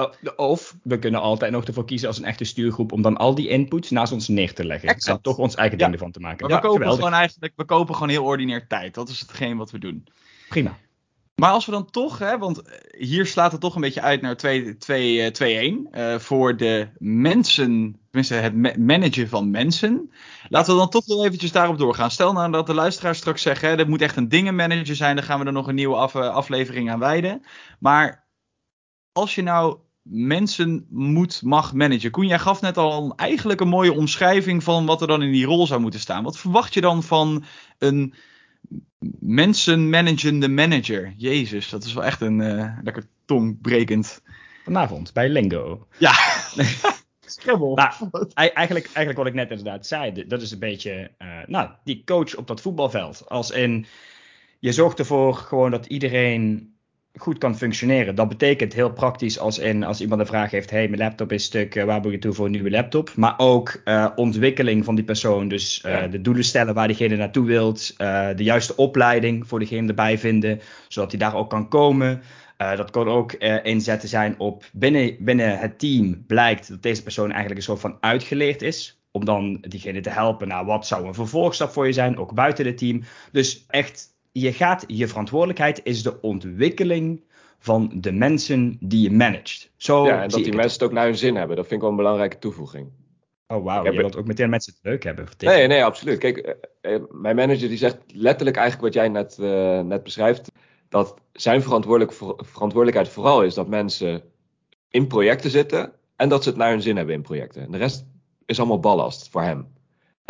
Oh, 0.01 0.11
of 0.35 0.75
we 0.83 0.99
kunnen 0.99 1.21
altijd 1.21 1.51
nog 1.51 1.63
ervoor 1.63 1.85
kiezen 1.85 2.07
als 2.07 2.17
een 2.17 2.25
echte 2.25 2.43
stuurgroep 2.43 2.91
om 2.91 3.01
dan 3.01 3.17
al 3.17 3.35
die 3.35 3.47
inputs 3.47 3.89
naast 3.89 4.11
ons 4.11 4.27
neer 4.27 4.53
te 4.53 4.65
leggen. 4.65 4.89
Exact. 4.89 5.17
En 5.17 5.23
toch 5.23 5.37
ons 5.37 5.55
eigen 5.55 5.77
ding 5.77 5.91
ervan 5.91 6.11
te 6.11 6.19
maken. 6.19 6.47
we, 6.47 6.59
kopen 6.59 6.91
gewoon 6.91 7.13
eigenlijk, 7.13 7.53
we 7.55 7.65
kopen 7.65 7.93
gewoon 7.93 8.09
heel 8.09 8.23
ordinair 8.23 8.67
tijd. 8.67 8.93
Dat 8.93 9.09
is 9.09 9.19
hetgeen 9.19 9.57
wat 9.57 9.71
we 9.71 9.79
doen. 9.79 10.07
Prima. 10.49 10.77
Maar 11.35 11.51
als 11.51 11.65
we 11.65 11.71
dan 11.71 11.89
toch, 11.89 12.19
hè, 12.19 12.37
want 12.37 12.61
hier 12.97 13.25
slaat 13.25 13.51
het 13.51 13.61
toch 13.61 13.75
een 13.75 13.81
beetje 13.81 14.01
uit 14.01 14.21
naar 14.21 14.35
2-1 14.35 14.39
uh, 15.91 16.17
voor 16.19 16.57
de 16.57 16.89
mensen, 16.97 17.99
tenminste 18.03 18.33
het 18.33 18.77
managen 18.77 19.29
van 19.29 19.51
mensen. 19.51 20.11
Laten 20.47 20.73
we 20.73 20.79
dan 20.79 20.89
toch 20.89 21.05
wel 21.05 21.25
eventjes 21.25 21.51
daarop 21.51 21.77
doorgaan. 21.77 22.11
Stel 22.11 22.33
nou 22.33 22.51
dat 22.51 22.67
de 22.67 22.73
luisteraars 22.73 23.17
straks 23.17 23.41
zeggen, 23.41 23.69
hè, 23.69 23.75
dat 23.75 23.87
moet 23.87 24.01
echt 24.01 24.15
een 24.15 24.29
dingenmanager 24.29 24.95
zijn, 24.95 25.15
dan 25.15 25.25
gaan 25.25 25.39
we 25.39 25.45
er 25.45 25.51
nog 25.51 25.67
een 25.67 25.75
nieuwe 25.75 25.95
af, 25.95 26.15
aflevering 26.15 26.91
aan 26.91 26.99
wijden. 26.99 27.43
Maar 27.79 28.27
als 29.11 29.35
je 29.35 29.41
nou 29.41 29.77
mensen 30.01 30.85
moet, 30.89 31.41
mag 31.41 31.73
managen. 31.73 32.11
Koen, 32.11 32.27
jij 32.27 32.39
gaf 32.39 32.61
net 32.61 32.77
al 32.77 33.13
eigenlijk 33.15 33.61
een 33.61 33.67
mooie 33.67 33.93
omschrijving 33.93 34.63
van 34.63 34.85
wat 34.85 35.01
er 35.01 35.07
dan 35.07 35.21
in 35.21 35.31
die 35.31 35.45
rol 35.45 35.67
zou 35.67 35.81
moeten 35.81 35.99
staan. 35.99 36.23
Wat 36.23 36.37
verwacht 36.37 36.73
je 36.73 36.81
dan 36.81 37.03
van 37.03 37.43
een 37.77 38.13
mensenmanagende 39.19 40.47
manager? 40.47 41.13
Jezus, 41.17 41.69
dat 41.69 41.83
is 41.83 41.93
wel 41.93 42.03
echt 42.03 42.21
een 42.21 42.39
uh, 42.39 42.77
lekker 42.83 43.07
tongbrekend. 43.25 44.21
Vanavond 44.63 45.13
bij 45.13 45.29
Lingo. 45.29 45.87
Ja. 45.97 46.13
Scrabble. 47.25 47.73
Nou, 47.73 47.91
eigenlijk, 48.33 48.85
eigenlijk 48.85 49.17
wat 49.17 49.27
ik 49.27 49.33
net 49.33 49.49
inderdaad 49.49 49.87
zei, 49.87 50.27
dat 50.27 50.41
is 50.41 50.51
een 50.51 50.59
beetje, 50.59 51.11
uh, 51.19 51.27
nou, 51.45 51.69
die 51.83 52.03
coach 52.05 52.35
op 52.35 52.47
dat 52.47 52.61
voetbalveld. 52.61 53.29
Als 53.29 53.51
in, 53.51 53.85
je 54.59 54.71
zorgt 54.71 54.99
ervoor 54.99 55.35
gewoon 55.35 55.71
dat 55.71 55.85
iedereen 55.85 56.75
goed 57.17 57.37
kan 57.37 57.57
functioneren. 57.57 58.15
Dat 58.15 58.29
betekent 58.29 58.73
heel 58.73 58.91
praktisch 58.91 59.39
als 59.39 59.59
in 59.59 59.83
als 59.83 60.01
iemand 60.01 60.21
een 60.21 60.27
vraag 60.27 60.51
heeft: 60.51 60.69
hey, 60.69 60.87
mijn 60.87 61.01
laptop 61.01 61.31
is 61.31 61.43
stuk, 61.43 61.75
uh, 61.75 61.83
waar 61.83 62.01
moet 62.01 62.11
je 62.11 62.19
toe 62.19 62.33
voor 62.33 62.45
een 62.45 62.51
nieuwe 62.51 62.69
laptop? 62.69 63.11
Maar 63.15 63.33
ook 63.37 63.81
uh, 63.85 64.07
ontwikkeling 64.15 64.85
van 64.85 64.95
die 64.95 65.03
persoon. 65.03 65.47
Dus 65.47 65.83
uh, 65.85 66.03
de 66.11 66.21
doelen 66.21 66.43
stellen 66.43 66.73
waar 66.73 66.87
diegene 66.87 67.15
naartoe 67.15 67.45
wilt, 67.45 67.97
de 68.35 68.43
juiste 68.43 68.75
opleiding 68.75 69.47
voor 69.47 69.59
degene 69.59 69.87
erbij 69.87 70.17
vinden, 70.17 70.59
zodat 70.87 71.11
hij 71.11 71.19
daar 71.19 71.35
ook 71.35 71.49
kan 71.49 71.67
komen. 71.67 72.21
dat 72.57 72.91
kan 72.91 73.07
ook 73.07 73.33
inzetten 73.63 74.09
zijn 74.09 74.39
op 74.39 74.65
binnen, 74.73 75.15
binnen 75.19 75.59
het 75.59 75.79
team 75.79 76.23
blijkt 76.27 76.69
dat 76.69 76.81
deze 76.81 77.03
persoon 77.03 77.29
eigenlijk 77.29 77.57
een 77.57 77.65
soort 77.65 77.79
van 77.79 77.97
uitgeleerd 77.99 78.61
is. 78.61 78.99
Om 79.11 79.25
dan 79.25 79.57
diegene 79.61 80.01
te 80.01 80.09
helpen. 80.09 80.47
Nou, 80.47 80.65
wat 80.65 80.87
zou 80.87 81.07
een 81.07 81.13
vervolgstap 81.13 81.71
voor 81.71 81.85
je 81.85 81.93
zijn, 81.93 82.17
ook 82.17 82.33
buiten 82.33 82.65
het 82.65 82.77
team. 82.77 83.03
Dus 83.31 83.65
echt 83.67 84.09
je 84.31 84.53
gaat, 84.53 84.83
je 84.87 85.07
verantwoordelijkheid 85.07 85.81
is 85.83 86.03
de 86.03 86.21
ontwikkeling 86.21 87.23
van 87.59 87.91
de 87.95 88.11
mensen 88.11 88.77
die 88.79 89.01
je 89.01 89.11
managt. 89.11 89.71
Zo 89.75 90.05
ja, 90.05 90.21
en 90.21 90.29
dat 90.29 90.43
die 90.43 90.53
mensen 90.53 90.79
het 90.79 90.83
ook 90.83 90.91
naar 90.91 91.05
hun 91.05 91.17
zin 91.17 91.35
hebben. 91.35 91.55
Dat 91.55 91.65
vind 91.65 91.75
ik 91.75 91.81
wel 91.81 91.89
een 91.89 92.03
belangrijke 92.03 92.39
toevoeging. 92.39 92.89
Oh 93.47 93.63
wauw, 93.63 93.83
je 93.83 93.91
wilt 93.91 94.15
ook 94.15 94.27
meteen 94.27 94.49
mensen 94.49 94.73
het 94.73 94.83
leuk 94.83 95.03
hebben. 95.03 95.27
Nee, 95.37 95.67
nee, 95.67 95.83
absoluut. 95.83 96.17
Kijk, 96.17 96.37
eh, 96.37 96.95
eh, 96.95 97.01
mijn 97.09 97.35
manager 97.35 97.67
die 97.67 97.77
zegt 97.77 97.97
letterlijk 98.07 98.57
eigenlijk 98.57 98.85
wat 98.85 99.03
jij 99.03 99.09
net, 99.09 99.37
uh, 99.39 99.79
net 99.79 100.03
beschrijft. 100.03 100.51
Dat 100.89 101.15
zijn 101.33 101.61
verantwoordelijk, 101.61 102.13
verantwoordelijkheid 102.37 103.09
vooral 103.09 103.43
is 103.43 103.53
dat 103.53 103.67
mensen 103.67 104.21
in 104.89 105.07
projecten 105.07 105.49
zitten. 105.49 105.91
En 106.15 106.29
dat 106.29 106.43
ze 106.43 106.49
het 106.49 106.57
naar 106.57 106.69
hun 106.69 106.81
zin 106.81 106.95
hebben 106.95 107.15
in 107.15 107.21
projecten. 107.21 107.61
En 107.61 107.71
de 107.71 107.77
rest 107.77 108.05
is 108.45 108.59
allemaal 108.59 108.79
ballast 108.79 109.29
voor 109.29 109.41
hem. 109.41 109.67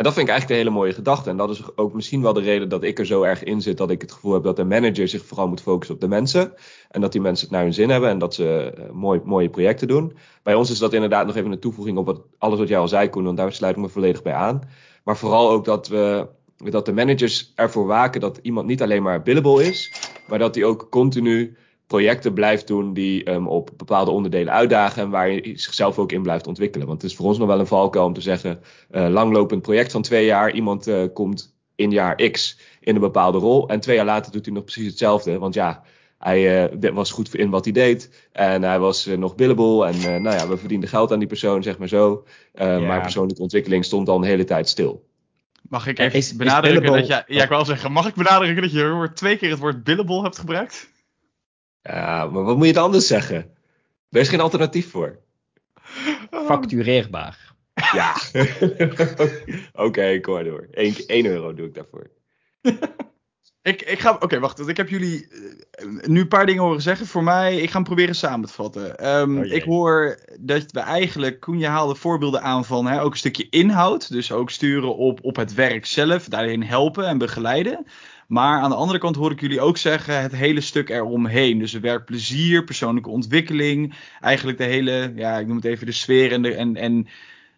En 0.02 0.08
dat 0.08 0.16
vind 0.16 0.28
ik 0.28 0.32
eigenlijk 0.32 0.60
een 0.60 0.66
hele 0.66 0.80
mooie 0.80 0.94
gedachte. 0.94 1.30
En 1.30 1.36
dat 1.36 1.50
is 1.50 1.76
ook 1.76 1.92
misschien 1.92 2.22
wel 2.22 2.32
de 2.32 2.40
reden 2.40 2.68
dat 2.68 2.82
ik 2.82 2.98
er 2.98 3.06
zo 3.06 3.22
erg 3.22 3.42
in 3.42 3.60
zit. 3.60 3.76
Dat 3.76 3.90
ik 3.90 4.00
het 4.00 4.12
gevoel 4.12 4.32
heb 4.32 4.42
dat 4.42 4.56
de 4.56 4.64
manager 4.64 5.08
zich 5.08 5.24
vooral 5.24 5.48
moet 5.48 5.60
focussen 5.60 5.94
op 5.94 6.00
de 6.00 6.08
mensen. 6.08 6.52
En 6.90 7.00
dat 7.00 7.12
die 7.12 7.20
mensen 7.20 7.46
het 7.46 7.54
naar 7.54 7.62
hun 7.62 7.74
zin 7.74 7.90
hebben 7.90 8.10
en 8.10 8.18
dat 8.18 8.34
ze 8.34 8.72
mooi, 8.92 9.20
mooie 9.24 9.48
projecten 9.48 9.88
doen. 9.88 10.16
Bij 10.42 10.54
ons 10.54 10.70
is 10.70 10.78
dat 10.78 10.92
inderdaad 10.92 11.26
nog 11.26 11.36
even 11.36 11.52
een 11.52 11.58
toevoeging 11.58 11.98
op 11.98 12.06
wat, 12.06 12.20
alles 12.38 12.58
wat 12.58 12.68
jij 12.68 12.78
al 12.78 12.88
zei, 12.88 13.08
Koen. 13.08 13.24
Want 13.24 13.36
daar 13.36 13.52
sluit 13.52 13.76
ik 13.76 13.82
me 13.82 13.88
volledig 13.88 14.22
bij 14.22 14.34
aan. 14.34 14.60
Maar 15.04 15.16
vooral 15.16 15.50
ook 15.50 15.64
dat, 15.64 15.88
we, 15.88 16.26
dat 16.56 16.86
de 16.86 16.92
managers 16.92 17.52
ervoor 17.54 17.86
waken 17.86 18.20
dat 18.20 18.38
iemand 18.42 18.66
niet 18.66 18.82
alleen 18.82 19.02
maar 19.02 19.22
billable 19.22 19.64
is. 19.64 19.92
Maar 20.28 20.38
dat 20.38 20.54
hij 20.54 20.64
ook 20.64 20.86
continu 20.90 21.56
projecten 21.86 22.34
blijft 22.34 22.66
doen 22.66 22.92
die 22.92 23.30
um, 23.30 23.48
op 23.48 23.70
bepaalde 23.76 24.10
onderdelen 24.10 24.52
uitdagen 24.52 25.02
en 25.02 25.10
waar 25.10 25.30
je 25.30 25.52
zichzelf 25.54 25.98
ook 25.98 26.12
in 26.12 26.22
blijft 26.22 26.46
ontwikkelen. 26.46 26.86
Want 26.86 27.02
het 27.02 27.10
is 27.10 27.16
voor 27.16 27.26
ons 27.26 27.38
nog 27.38 27.46
wel 27.48 27.60
een 27.60 27.66
valkuil 27.66 28.04
om 28.04 28.12
te 28.12 28.20
zeggen, 28.20 28.60
uh, 28.90 29.08
langlopend 29.08 29.62
project 29.62 29.92
van 29.92 30.02
twee 30.02 30.24
jaar, 30.24 30.52
iemand 30.52 30.88
uh, 30.88 31.04
komt 31.12 31.54
in 31.74 31.90
jaar 31.90 32.30
X 32.30 32.58
in 32.80 32.94
een 32.94 33.00
bepaalde 33.00 33.38
rol 33.38 33.68
en 33.68 33.80
twee 33.80 33.96
jaar 33.96 34.04
later 34.04 34.32
doet 34.32 34.44
hij 34.44 34.54
nog 34.54 34.64
precies 34.64 34.86
hetzelfde. 34.86 35.38
Want 35.38 35.54
ja, 35.54 35.82
hij 36.18 36.70
uh, 36.72 36.90
was 36.92 37.10
goed 37.10 37.34
in 37.34 37.50
wat 37.50 37.64
hij 37.64 37.72
deed 37.72 38.28
en 38.32 38.62
hij 38.62 38.78
was 38.78 39.06
nog 39.06 39.34
billable 39.34 39.86
en 39.86 40.22
nou 40.22 40.36
ja, 40.36 40.48
we 40.48 40.56
verdienden 40.56 40.88
geld 40.88 41.12
aan 41.12 41.18
die 41.18 41.28
persoon, 41.28 41.62
zeg 41.62 41.78
maar 41.78 41.88
zo. 41.88 42.24
Ja. 42.54 42.78
Maar 42.78 43.00
persoonlijke 43.00 43.42
ontwikkeling 43.42 43.84
stond 43.84 44.06
dan 44.06 44.20
de 44.20 44.26
hele 44.26 44.44
tijd 44.44 44.68
stil. 44.68 45.04
Mag 45.68 45.86
ik 45.86 45.98
even 45.98 46.36
benadrukken 46.36 46.92
dat 46.92 47.06
je, 47.06 47.24
ja, 47.26 47.42
ik 47.42 47.48
wil 47.48 47.64
zeggen, 47.64 47.92
mag 47.92 48.06
ik 48.06 48.14
benadrukken 48.14 48.62
dat 48.62 48.72
je 48.72 49.10
twee 49.14 49.36
keer 49.36 49.50
het 49.50 49.58
woord 49.58 49.84
billable 49.84 50.22
hebt 50.22 50.38
gebruikt? 50.38 50.91
Ja, 51.82 52.26
maar 52.26 52.42
wat 52.42 52.56
moet 52.56 52.66
je 52.66 52.72
dan 52.72 52.84
anders 52.84 53.06
zeggen? 53.06 53.54
Er 54.10 54.20
is 54.20 54.28
geen 54.28 54.40
alternatief 54.40 54.90
voor. 54.90 55.18
Factureerbaar. 56.30 57.54
Ja. 57.92 58.16
Oké, 58.42 59.70
okay, 59.72 60.14
ik 60.14 60.24
hoor 60.24 60.44
door. 60.44 60.68
1 60.70 61.26
euro 61.26 61.54
doe 61.54 61.66
ik 61.66 61.74
daarvoor. 61.74 62.10
ik, 63.62 63.82
ik 63.82 63.98
ga, 63.98 64.16
oké, 64.20 64.38
wacht. 64.38 64.68
Ik 64.68 64.76
heb 64.76 64.88
jullie 64.88 65.28
eh, 65.70 65.86
nu 66.06 66.20
een 66.20 66.28
paar 66.28 66.46
dingen 66.46 66.62
horen 66.62 66.82
zeggen. 66.82 67.06
Voor 67.06 67.22
mij, 67.22 67.56
ik 67.56 67.68
ga 67.68 67.74
hem 67.74 67.84
proberen 67.84 68.14
samen 68.14 68.46
te 68.46 68.52
vatten. 68.52 69.08
Um, 69.16 69.42
ik 69.42 69.62
hoor 69.62 70.18
dat 70.40 70.72
we 70.72 70.80
eigenlijk, 70.80 71.40
Koen, 71.40 71.58
je 71.58 71.66
haalde 71.66 71.94
voorbeelden 71.94 72.42
aan 72.42 72.64
van 72.64 72.86
hè, 72.86 73.02
ook 73.02 73.12
een 73.12 73.18
stukje 73.18 73.48
inhoud. 73.50 74.12
Dus 74.12 74.32
ook 74.32 74.50
sturen 74.50 74.96
op, 74.96 75.18
op 75.22 75.36
het 75.36 75.54
werk 75.54 75.86
zelf, 75.86 76.24
daarin 76.24 76.62
helpen 76.62 77.06
en 77.06 77.18
begeleiden. 77.18 77.86
Maar 78.32 78.60
aan 78.60 78.70
de 78.70 78.76
andere 78.76 78.98
kant 78.98 79.16
hoor 79.16 79.30
ik 79.30 79.40
jullie 79.40 79.60
ook 79.60 79.76
zeggen 79.76 80.20
het 80.20 80.32
hele 80.32 80.60
stuk 80.60 80.88
eromheen. 80.88 81.58
Dus 81.58 81.72
werkplezier, 81.72 82.64
persoonlijke 82.64 83.10
ontwikkeling. 83.10 83.94
Eigenlijk 84.20 84.58
de 84.58 84.64
hele, 84.64 85.12
ja, 85.16 85.38
ik 85.38 85.46
noem 85.46 85.56
het 85.56 85.64
even 85.64 85.86
de 85.86 85.92
sfeer 85.92 86.32
en, 86.32 86.44
en, 86.44 86.76
en 86.76 86.92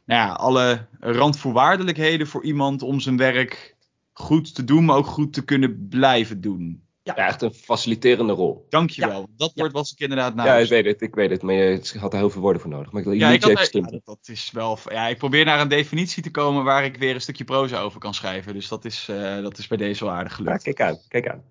nou 0.05 0.29
ja, 0.29 0.33
alle 0.33 0.87
randvoorwaardelijkheden 1.01 2.27
voor 2.27 2.45
iemand 2.45 2.83
om 2.83 3.01
zijn 3.01 3.17
werk 3.17 3.77
goed 4.13 4.55
te 4.55 4.65
doen, 4.65 4.85
maar 4.85 4.97
ook 4.97 5.07
goed 5.07 5.33
te 5.33 5.45
kunnen 5.45 5.89
blijven 5.89 6.41
doen. 6.41 6.83
Ja. 7.05 7.17
echt 7.17 7.43
een 7.43 7.55
faciliterende 7.55 8.33
rol. 8.33 8.67
Dankjewel. 8.69 9.21
Ja. 9.21 9.27
Dat 9.37 9.53
woord 9.55 9.73
was 9.73 9.93
ik 9.93 10.01
inderdaad 10.01 10.35
na. 10.35 10.45
Ja, 10.45 10.57
ik 10.57 10.69
weet 10.69 10.85
het, 10.85 11.01
ik 11.01 11.15
weet 11.15 11.31
het, 11.31 11.43
maar 11.43 11.55
je 11.55 11.81
had 11.99 12.13
er 12.13 12.19
heel 12.19 12.31
veel 12.31 12.41
woorden 12.41 12.63
voor 12.63 12.71
nodig. 12.71 12.93
Maar 12.93 13.03
ik, 13.03 13.15
ja, 13.15 13.31
ik 13.31 13.43
had, 13.43 13.73
ja, 13.73 14.01
dat 14.05 14.19
is 14.23 14.51
wel. 14.51 14.79
Ja, 14.89 15.09
ik 15.09 15.19
probeer 15.19 15.45
naar 15.45 15.61
een 15.61 15.69
definitie 15.69 16.23
te 16.23 16.31
komen 16.31 16.65
waar 16.65 16.85
ik 16.85 16.97
weer 16.97 17.15
een 17.15 17.21
stukje 17.21 17.45
proza 17.45 17.81
over 17.81 18.01
kan 18.01 18.15
schrijven. 18.15 18.55
Dus 18.55 18.69
dat 18.69 18.85
is, 18.85 19.09
uh, 19.11 19.43
dat 19.43 19.59
is 19.59 19.67
bij 19.67 19.77
deze 19.77 20.05
wel 20.05 20.15
aardig 20.15 20.35
gelukt. 20.35 20.65
Ja, 20.65 20.73
kijk 20.73 20.91
aan, 20.91 20.99
kijk 21.09 21.29
aan. 21.29 21.43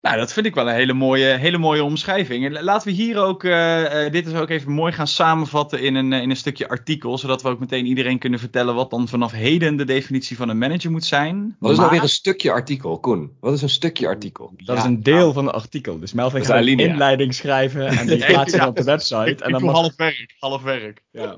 Nou, 0.00 0.16
dat 0.16 0.32
vind 0.32 0.46
ik 0.46 0.54
wel 0.54 0.68
een 0.68 0.74
hele 0.74 0.92
mooie, 0.92 1.26
hele 1.26 1.58
mooie 1.58 1.84
omschrijving. 1.84 2.60
Laten 2.60 2.88
we 2.88 2.94
hier 2.94 3.18
ook, 3.18 3.44
uh, 3.44 4.04
uh, 4.04 4.12
dit 4.12 4.26
is 4.26 4.34
ook 4.34 4.48
even 4.48 4.72
mooi 4.72 4.92
gaan 4.92 5.06
samenvatten 5.06 5.80
in 5.82 5.94
een, 5.94 6.12
in 6.12 6.30
een 6.30 6.36
stukje 6.36 6.68
artikel. 6.68 7.18
Zodat 7.18 7.42
we 7.42 7.48
ook 7.48 7.58
meteen 7.58 7.86
iedereen 7.86 8.18
kunnen 8.18 8.38
vertellen 8.38 8.74
wat 8.74 8.90
dan 8.90 9.08
vanaf 9.08 9.32
heden 9.32 9.76
de 9.76 9.84
definitie 9.84 10.36
van 10.36 10.48
een 10.48 10.58
manager 10.58 10.90
moet 10.90 11.04
zijn. 11.04 11.56
Wat 11.58 11.70
is 11.70 11.78
nou 11.78 11.90
weer 11.90 12.02
een 12.02 12.08
stukje 12.08 12.50
artikel, 12.50 12.98
Koen? 12.98 13.36
Wat 13.40 13.52
is 13.52 13.62
een 13.62 13.68
stukje 13.68 14.06
artikel? 14.06 14.52
Dat 14.56 14.76
is 14.76 14.84
een 14.84 15.02
deel 15.02 15.32
van 15.32 15.46
het 15.46 15.54
artikel. 15.54 15.98
Dus 15.98 16.12
Melvin 16.12 16.44
gaat 16.44 16.66
een 16.66 16.78
inleiding 16.78 17.34
schrijven 17.34 17.86
en 17.86 18.06
die 18.06 18.24
plaatst 18.26 18.54
ja, 18.54 18.66
op 18.66 18.76
de 18.76 18.84
website. 18.84 19.30
Ik, 19.30 19.40
en 19.40 19.52
dan 19.52 19.64
mag... 19.64 19.74
half 19.74 19.96
werk, 19.96 20.34
half 20.38 20.62
werk. 20.62 21.02
Ja. 21.10 21.36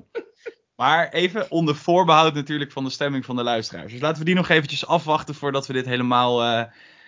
Maar 0.77 1.09
even 1.09 1.51
onder 1.51 1.77
voorbehoud 1.77 2.35
natuurlijk 2.35 2.73
van 2.73 2.85
de 2.85 2.91
stemming 2.91 3.25
van 3.25 3.37
de 3.37 3.43
luisteraars. 3.43 3.93
Dus 3.93 4.01
laten 4.01 4.19
we 4.19 4.25
die 4.25 4.35
nog 4.35 4.49
eventjes 4.49 4.87
afwachten 4.87 5.35
voordat 5.35 5.67
we 5.67 5.73
dit 5.73 5.87
helemaal 5.87 6.45
uh, 6.45 6.63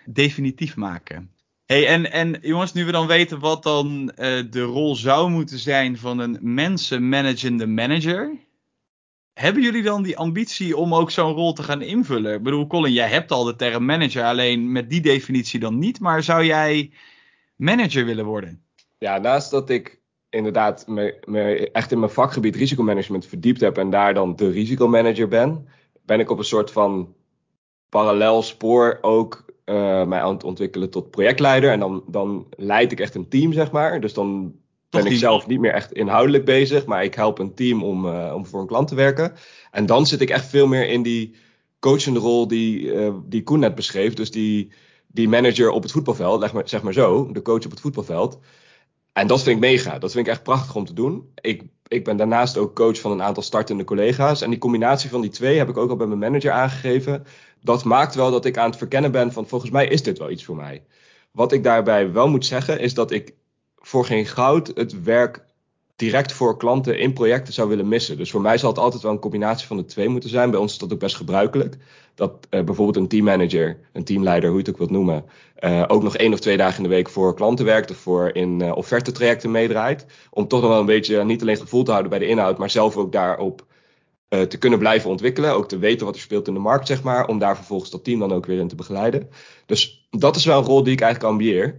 definitief 0.06 0.76
maken. 0.76 1.31
Hey, 1.66 1.86
en, 1.86 2.12
en 2.12 2.38
jongens, 2.40 2.72
nu 2.72 2.84
we 2.84 2.92
dan 2.92 3.06
weten 3.06 3.38
wat 3.38 3.62
dan 3.62 4.12
uh, 4.16 4.42
de 4.50 4.62
rol 4.62 4.96
zou 4.96 5.30
moeten 5.30 5.58
zijn 5.58 5.98
van 5.98 6.18
een 6.18 6.38
mensenmanagende 6.40 7.66
manager. 7.66 8.38
Hebben 9.32 9.62
jullie 9.62 9.82
dan 9.82 10.02
die 10.02 10.16
ambitie 10.16 10.76
om 10.76 10.94
ook 10.94 11.10
zo'n 11.10 11.32
rol 11.32 11.52
te 11.52 11.62
gaan 11.62 11.82
invullen? 11.82 12.34
Ik 12.34 12.42
bedoel, 12.42 12.66
Colin, 12.66 12.92
jij 12.92 13.08
hebt 13.08 13.30
al 13.30 13.44
de 13.44 13.56
term 13.56 13.84
manager, 13.84 14.24
alleen 14.24 14.72
met 14.72 14.90
die 14.90 15.00
definitie 15.00 15.60
dan 15.60 15.78
niet. 15.78 16.00
Maar 16.00 16.22
zou 16.22 16.44
jij 16.44 16.92
manager 17.56 18.04
willen 18.04 18.24
worden? 18.24 18.62
Ja, 18.98 19.18
naast 19.18 19.50
dat 19.50 19.70
ik 19.70 20.00
inderdaad 20.30 20.86
me, 20.86 21.22
me 21.24 21.70
echt 21.70 21.92
in 21.92 21.98
mijn 21.98 22.10
vakgebied 22.10 22.56
risicomanagement 22.56 23.26
verdiept 23.26 23.60
heb 23.60 23.78
en 23.78 23.90
daar 23.90 24.14
dan 24.14 24.36
de 24.36 24.50
risicomanager 24.50 25.28
ben, 25.28 25.68
ben 26.04 26.20
ik 26.20 26.30
op 26.30 26.38
een 26.38 26.44
soort 26.44 26.70
van 26.70 27.14
parallel 27.88 28.42
spoor 28.42 28.98
ook 29.00 29.51
uh, 29.64 30.04
mij 30.04 30.20
aan 30.20 30.34
het 30.34 30.44
ontwikkelen 30.44 30.90
tot 30.90 31.10
projectleider. 31.10 31.70
En 31.70 31.80
dan, 31.80 32.02
dan 32.06 32.46
leid 32.56 32.92
ik 32.92 33.00
echt 33.00 33.14
een 33.14 33.28
team, 33.28 33.52
zeg 33.52 33.70
maar. 33.70 34.00
Dus 34.00 34.14
dan 34.14 34.54
ben 34.90 35.06
ik 35.06 35.16
zelf 35.16 35.46
niet 35.46 35.60
meer 35.60 35.72
echt 35.72 35.92
inhoudelijk 35.92 36.44
bezig, 36.44 36.86
maar 36.86 37.04
ik 37.04 37.14
help 37.14 37.38
een 37.38 37.54
team 37.54 37.82
om, 37.82 38.06
uh, 38.06 38.32
om 38.34 38.46
voor 38.46 38.60
een 38.60 38.66
klant 38.66 38.88
te 38.88 38.94
werken. 38.94 39.32
En 39.70 39.86
dan 39.86 40.06
zit 40.06 40.20
ik 40.20 40.30
echt 40.30 40.46
veel 40.46 40.66
meer 40.66 40.88
in 40.88 41.02
die 41.02 41.34
coachende 41.78 42.20
rol 42.20 42.48
die, 42.48 42.80
uh, 42.80 43.14
die 43.24 43.42
Koen 43.42 43.58
net 43.58 43.74
beschreef. 43.74 44.14
Dus 44.14 44.30
die, 44.30 44.72
die 45.06 45.28
manager 45.28 45.70
op 45.70 45.82
het 45.82 45.92
voetbalveld, 45.92 46.40
zeg 46.40 46.52
maar, 46.52 46.68
zeg 46.68 46.82
maar 46.82 46.92
zo, 46.92 47.32
de 47.32 47.42
coach 47.42 47.64
op 47.64 47.70
het 47.70 47.80
voetbalveld. 47.80 48.38
En 49.12 49.26
dat 49.26 49.42
vind 49.42 49.56
ik 49.56 49.70
mega. 49.70 49.98
Dat 49.98 50.12
vind 50.12 50.26
ik 50.26 50.32
echt 50.32 50.42
prachtig 50.42 50.74
om 50.74 50.84
te 50.84 50.92
doen. 50.92 51.30
Ik, 51.34 51.62
ik 51.88 52.04
ben 52.04 52.16
daarnaast 52.16 52.56
ook 52.56 52.74
coach 52.74 53.00
van 53.00 53.10
een 53.10 53.22
aantal 53.22 53.42
startende 53.42 53.84
collega's. 53.84 54.42
En 54.42 54.50
die 54.50 54.58
combinatie 54.58 55.10
van 55.10 55.20
die 55.20 55.30
twee 55.30 55.58
heb 55.58 55.68
ik 55.68 55.76
ook 55.76 55.90
al 55.90 55.96
bij 55.96 56.06
mijn 56.06 56.18
manager 56.18 56.50
aangegeven 56.50 57.24
dat 57.62 57.84
maakt 57.84 58.14
wel 58.14 58.30
dat 58.30 58.44
ik 58.44 58.58
aan 58.58 58.70
het 58.70 58.78
verkennen 58.78 59.12
ben 59.12 59.32
van 59.32 59.48
volgens 59.48 59.70
mij 59.70 59.86
is 59.86 60.02
dit 60.02 60.18
wel 60.18 60.30
iets 60.30 60.44
voor 60.44 60.56
mij. 60.56 60.82
Wat 61.30 61.52
ik 61.52 61.64
daarbij 61.64 62.12
wel 62.12 62.28
moet 62.28 62.46
zeggen 62.46 62.80
is 62.80 62.94
dat 62.94 63.10
ik 63.10 63.34
voor 63.76 64.04
geen 64.04 64.26
goud 64.26 64.72
het 64.74 65.02
werk 65.02 65.44
direct 65.96 66.32
voor 66.32 66.56
klanten 66.56 66.98
in 66.98 67.12
projecten 67.12 67.52
zou 67.52 67.68
willen 67.68 67.88
missen. 67.88 68.16
Dus 68.16 68.30
voor 68.30 68.40
mij 68.40 68.58
zal 68.58 68.68
het 68.70 68.78
altijd 68.78 69.02
wel 69.02 69.12
een 69.12 69.18
combinatie 69.18 69.66
van 69.66 69.76
de 69.76 69.84
twee 69.84 70.08
moeten 70.08 70.30
zijn. 70.30 70.50
Bij 70.50 70.60
ons 70.60 70.72
is 70.72 70.78
dat 70.78 70.92
ook 70.92 70.98
best 70.98 71.16
gebruikelijk. 71.16 71.76
Dat 72.14 72.46
uh, 72.50 72.62
bijvoorbeeld 72.64 72.96
een 72.96 73.08
teammanager, 73.08 73.78
een 73.92 74.04
teamleider, 74.04 74.48
hoe 74.48 74.58
je 74.58 74.64
het 74.64 74.72
ook 74.72 74.78
wilt 74.78 74.90
noemen, 74.90 75.24
uh, 75.60 75.84
ook 75.86 76.02
nog 76.02 76.16
één 76.16 76.32
of 76.32 76.40
twee 76.40 76.56
dagen 76.56 76.76
in 76.76 76.82
de 76.82 76.94
week 76.94 77.08
voor 77.08 77.34
klanten 77.34 77.64
werkt 77.64 77.90
of 77.90 77.96
voor 77.96 78.30
in 78.34 78.60
uh, 78.62 78.76
offertetrajecten 78.76 79.50
meedraait. 79.50 80.06
Om 80.30 80.48
toch 80.48 80.60
nog 80.60 80.70
wel 80.70 80.80
een 80.80 80.86
beetje 80.86 81.24
niet 81.24 81.42
alleen 81.42 81.56
gevoel 81.56 81.82
te 81.82 81.90
houden 81.90 82.10
bij 82.10 82.20
de 82.20 82.26
inhoud, 82.26 82.58
maar 82.58 82.70
zelf 82.70 82.96
ook 82.96 83.12
daarop 83.12 83.66
te 84.40 84.58
kunnen 84.58 84.78
blijven 84.78 85.10
ontwikkelen. 85.10 85.54
Ook 85.54 85.68
te 85.68 85.78
weten 85.78 86.06
wat 86.06 86.14
er 86.14 86.20
speelt 86.20 86.48
in 86.48 86.54
de 86.54 86.60
markt, 86.60 86.86
zeg 86.86 87.02
maar. 87.02 87.26
Om 87.26 87.38
daar 87.38 87.56
vervolgens 87.56 87.90
dat 87.90 88.04
team 88.04 88.18
dan 88.18 88.32
ook 88.32 88.46
weer 88.46 88.58
in 88.58 88.68
te 88.68 88.74
begeleiden. 88.74 89.28
Dus 89.66 90.08
dat 90.10 90.36
is 90.36 90.44
wel 90.44 90.58
een 90.58 90.64
rol 90.64 90.82
die 90.82 90.92
ik 90.92 91.00
eigenlijk 91.00 91.32
ambieer. 91.32 91.78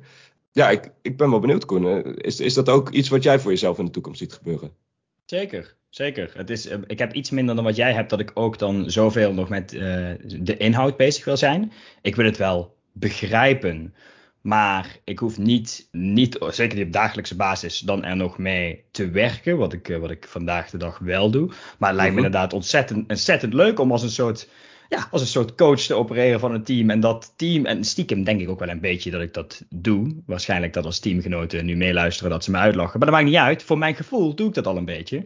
Ja, 0.52 0.70
ik, 0.70 0.92
ik 1.02 1.18
ben 1.18 1.30
wel 1.30 1.40
benieuwd, 1.40 1.66
Koen. 1.66 2.16
Is, 2.18 2.40
is 2.40 2.54
dat 2.54 2.70
ook 2.70 2.90
iets 2.90 3.10
wat 3.10 3.24
jij 3.24 3.40
voor 3.40 3.52
jezelf 3.52 3.78
in 3.78 3.86
de 3.86 3.92
toekomst 3.92 4.20
ziet 4.20 4.34
gebeuren? 4.34 4.72
Zeker, 5.26 5.76
zeker. 5.90 6.32
Het 6.36 6.50
is, 6.50 6.68
eh, 6.68 6.78
ik 6.88 7.00
heb 7.00 7.14
iets 7.14 7.30
minder 7.30 7.56
dan 7.56 7.64
wat 7.64 7.76
jij 7.76 7.94
hebt, 7.94 8.10
dat 8.10 8.20
ik 8.20 8.32
ook 8.34 8.60
dan 8.60 8.92
zoveel 8.92 9.34
nog 9.34 9.50
met 9.50 9.70
de 9.70 10.56
inhoud 10.58 10.98
bezig 10.98 11.26
wil 11.26 11.38
zijn. 11.38 11.72
Ik 12.02 12.16
wil 12.16 12.26
het 12.26 12.38
wel 12.38 12.76
begrijpen 12.92 13.94
maar 14.44 14.98
ik 15.04 15.20
hoef 15.20 15.38
niet, 15.38 15.88
niet, 15.92 16.38
zeker 16.50 16.78
niet 16.78 16.86
op 16.86 16.94
dagelijkse 16.94 17.36
basis, 17.36 17.80
dan 17.80 18.04
er 18.04 18.16
nog 18.16 18.38
mee 18.38 18.84
te 18.92 19.10
werken. 19.10 19.58
Wat 19.58 19.74
ik, 19.74 19.90
eh, 19.90 19.98
wat 19.98 20.12
ik 20.12 20.28
vandaag 20.28 20.70
de 20.70 20.78
dag 20.78 21.00
wel 21.00 21.32
doe. 21.32 21.48
Maar 21.78 21.90
het 21.90 21.98
lijkt 21.98 22.14
me 22.14 22.22
mhm. 22.22 22.26
inderdaad 22.26 22.54
ontzettend, 22.54 23.10
ontzettend 23.10 23.54
leuk 23.54 23.80
om 23.80 23.92
als 23.92 24.04
een 24.04 24.10
soort 24.10 24.50
ja, 24.90 25.08
als 25.12 25.22
een 25.22 25.28
soort 25.28 25.56
coach 25.56 25.80
te 25.80 25.94
opereren 25.94 26.40
van 26.40 26.54
een 26.54 26.64
team. 26.64 26.90
En 26.90 27.00
dat 27.00 27.34
team, 27.36 27.66
en 27.66 27.84
stiekem 27.84 28.24
denk 28.24 28.42
ik 28.42 28.50
ook 28.50 28.60
wel 28.60 28.70
een 28.70 28.80
beetje 28.80 29.12
dat 29.12 29.22
ik 29.22 29.34
dat 29.34 29.64
doe. 29.70 30.16
Waarschijnlijk 30.26 30.74
dat 30.74 30.86
als 30.86 31.00
teamgenoten 31.00 31.66
nu 31.66 31.76
meeluisteren 31.76 32.32
dat 32.32 32.44
ze 32.44 32.52
me 32.52 32.58
uitlachen. 32.58 33.00
Maar 33.00 33.08
dat 33.08 33.18
maakt 33.18 33.30
niet 33.30 33.40
uit. 33.40 33.64
Voor 33.64 33.78
mijn 33.78 33.96
gevoel 33.96 34.36
doe 34.36 34.48
ik 34.48 34.54
dat 34.54 34.68
al 34.68 34.78
een 34.78 34.86
beetje. 34.86 35.26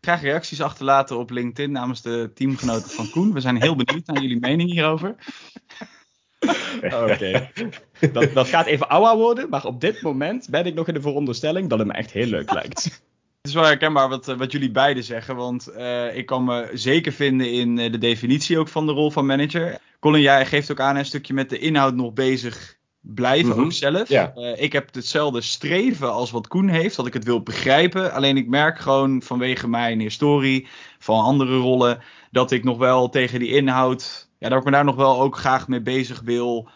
Graag 0.00 0.22
reacties 0.22 0.60
achterlaten 0.60 1.18
op 1.18 1.30
LinkedIn 1.30 1.72
namens 1.72 2.02
de 2.02 2.30
teamgenoten 2.34 2.90
van 2.90 3.10
Koen. 3.10 3.32
We 3.32 3.40
zijn 3.40 3.62
heel 3.62 3.76
benieuwd 3.76 4.06
naar 4.06 4.22
jullie 4.22 4.40
mening 4.40 4.70
hierover. 4.70 5.14
Oké. 7.02 7.50
Dat, 8.12 8.32
dat 8.32 8.48
gaat 8.48 8.66
even 8.66 8.88
ouder 8.88 9.16
worden, 9.16 9.48
maar 9.48 9.64
op 9.64 9.80
dit 9.80 10.02
moment 10.02 10.48
ben 10.50 10.66
ik 10.66 10.74
nog 10.74 10.88
in 10.88 10.94
de 10.94 11.00
veronderstelling 11.00 11.68
dat 11.68 11.78
het 11.78 11.88
me 11.88 11.94
echt 11.94 12.10
heel 12.10 12.26
leuk 12.26 12.52
lijkt. 12.52 12.84
Het 12.84 13.46
is 13.46 13.54
wel 13.54 13.64
herkenbaar 13.64 14.08
wat, 14.08 14.26
wat 14.26 14.52
jullie 14.52 14.70
beiden 14.70 15.04
zeggen, 15.04 15.36
want 15.36 15.68
uh, 15.76 16.16
ik 16.16 16.26
kan 16.26 16.44
me 16.44 16.70
zeker 16.72 17.12
vinden 17.12 17.52
in 17.52 17.78
uh, 17.78 17.92
de 17.92 17.98
definitie 17.98 18.58
ook 18.58 18.68
van 18.68 18.86
de 18.86 18.92
rol 18.92 19.10
van 19.10 19.26
manager. 19.26 19.78
Colin, 20.00 20.20
jij 20.20 20.46
geeft 20.46 20.70
ook 20.70 20.80
aan 20.80 20.96
een 20.96 21.04
stukje 21.04 21.34
met 21.34 21.50
de 21.50 21.58
inhoud 21.58 21.94
nog 21.94 22.12
bezig 22.12 22.78
blijven, 23.00 23.48
mm 23.48 23.52
-hmm. 23.52 23.64
ook 23.64 23.72
zelf. 23.72 24.08
Ja. 24.08 24.32
Uh, 24.36 24.62
ik 24.62 24.72
heb 24.72 24.94
hetzelfde 24.94 25.40
streven 25.40 26.12
als 26.12 26.30
wat 26.30 26.48
Koen 26.48 26.68
heeft, 26.68 26.96
dat 26.96 27.06
ik 27.06 27.12
het 27.12 27.24
wil 27.24 27.42
begrijpen. 27.42 28.12
Alleen 28.12 28.36
ik 28.36 28.48
merk 28.48 28.78
gewoon 28.78 29.22
vanwege 29.22 29.68
mijn 29.68 30.00
historie 30.00 30.66
van 30.98 31.24
andere 31.24 31.56
rollen, 31.56 32.02
dat 32.30 32.50
ik 32.50 32.64
nog 32.64 32.78
wel 32.78 33.08
tegen 33.08 33.38
die 33.38 33.54
inhoud 33.54 34.27
ja, 34.38 34.48
dat 34.48 34.58
ik 34.58 34.64
me 34.64 34.70
daar 34.70 34.84
nog 34.84 34.96
wel 34.96 35.20
ook 35.20 35.36
graag 35.36 35.68
mee 35.68 35.80
bezig 35.80 36.20
wil 36.20 36.68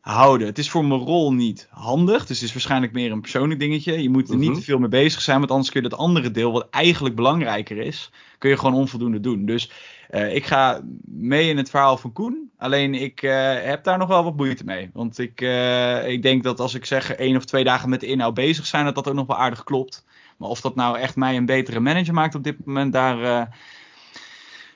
houden. 0.00 0.46
Het 0.46 0.58
is 0.58 0.70
voor 0.70 0.84
mijn 0.84 1.00
rol 1.00 1.32
niet 1.32 1.68
handig. 1.70 2.26
Dus 2.26 2.38
het 2.38 2.48
is 2.48 2.52
waarschijnlijk 2.52 2.92
meer 2.92 3.12
een 3.12 3.20
persoonlijk 3.20 3.60
dingetje. 3.60 4.02
Je 4.02 4.10
moet 4.10 4.30
er 4.30 4.36
niet 4.36 4.48
mhm. 4.48 4.58
te 4.58 4.64
veel 4.64 4.78
mee 4.78 4.88
bezig 4.88 5.20
zijn. 5.20 5.38
Want 5.38 5.50
anders 5.50 5.70
kun 5.70 5.82
je 5.82 5.88
dat 5.88 5.98
andere 5.98 6.30
deel, 6.30 6.52
wat 6.52 6.66
eigenlijk 6.70 7.14
belangrijker 7.14 7.76
is, 7.76 8.10
kun 8.38 8.50
je 8.50 8.56
gewoon 8.56 8.74
onvoldoende 8.74 9.20
doen. 9.20 9.44
Dus 9.44 9.70
uh, 10.10 10.34
ik 10.34 10.46
ga 10.46 10.80
mee 11.04 11.48
in 11.48 11.56
het 11.56 11.70
verhaal 11.70 11.96
van 11.96 12.12
Koen. 12.12 12.50
Alleen 12.56 12.94
ik 12.94 13.22
uh, 13.22 13.52
heb 13.54 13.84
daar 13.84 13.98
nog 13.98 14.08
wel 14.08 14.24
wat 14.24 14.36
moeite 14.36 14.64
mee. 14.64 14.90
Want 14.92 15.18
ik, 15.18 15.40
uh, 15.40 16.08
ik 16.08 16.22
denk 16.22 16.42
dat 16.42 16.60
als 16.60 16.74
ik 16.74 16.84
zeg 16.84 17.12
één 17.12 17.36
of 17.36 17.44
twee 17.44 17.64
dagen 17.64 17.88
met 17.88 18.00
de 18.00 18.06
inhoud 18.06 18.34
bezig 18.34 18.66
zijn, 18.66 18.84
dat 18.84 18.94
dat 18.94 19.08
ook 19.08 19.14
nog 19.14 19.26
wel 19.26 19.36
aardig 19.36 19.64
klopt. 19.64 20.04
Maar 20.36 20.48
of 20.48 20.60
dat 20.60 20.74
nou 20.74 20.98
echt 20.98 21.16
mij 21.16 21.36
een 21.36 21.46
betere 21.46 21.80
manager 21.80 22.14
maakt 22.14 22.34
op 22.34 22.44
dit 22.44 22.64
moment, 22.64 22.92
daar 22.92 23.48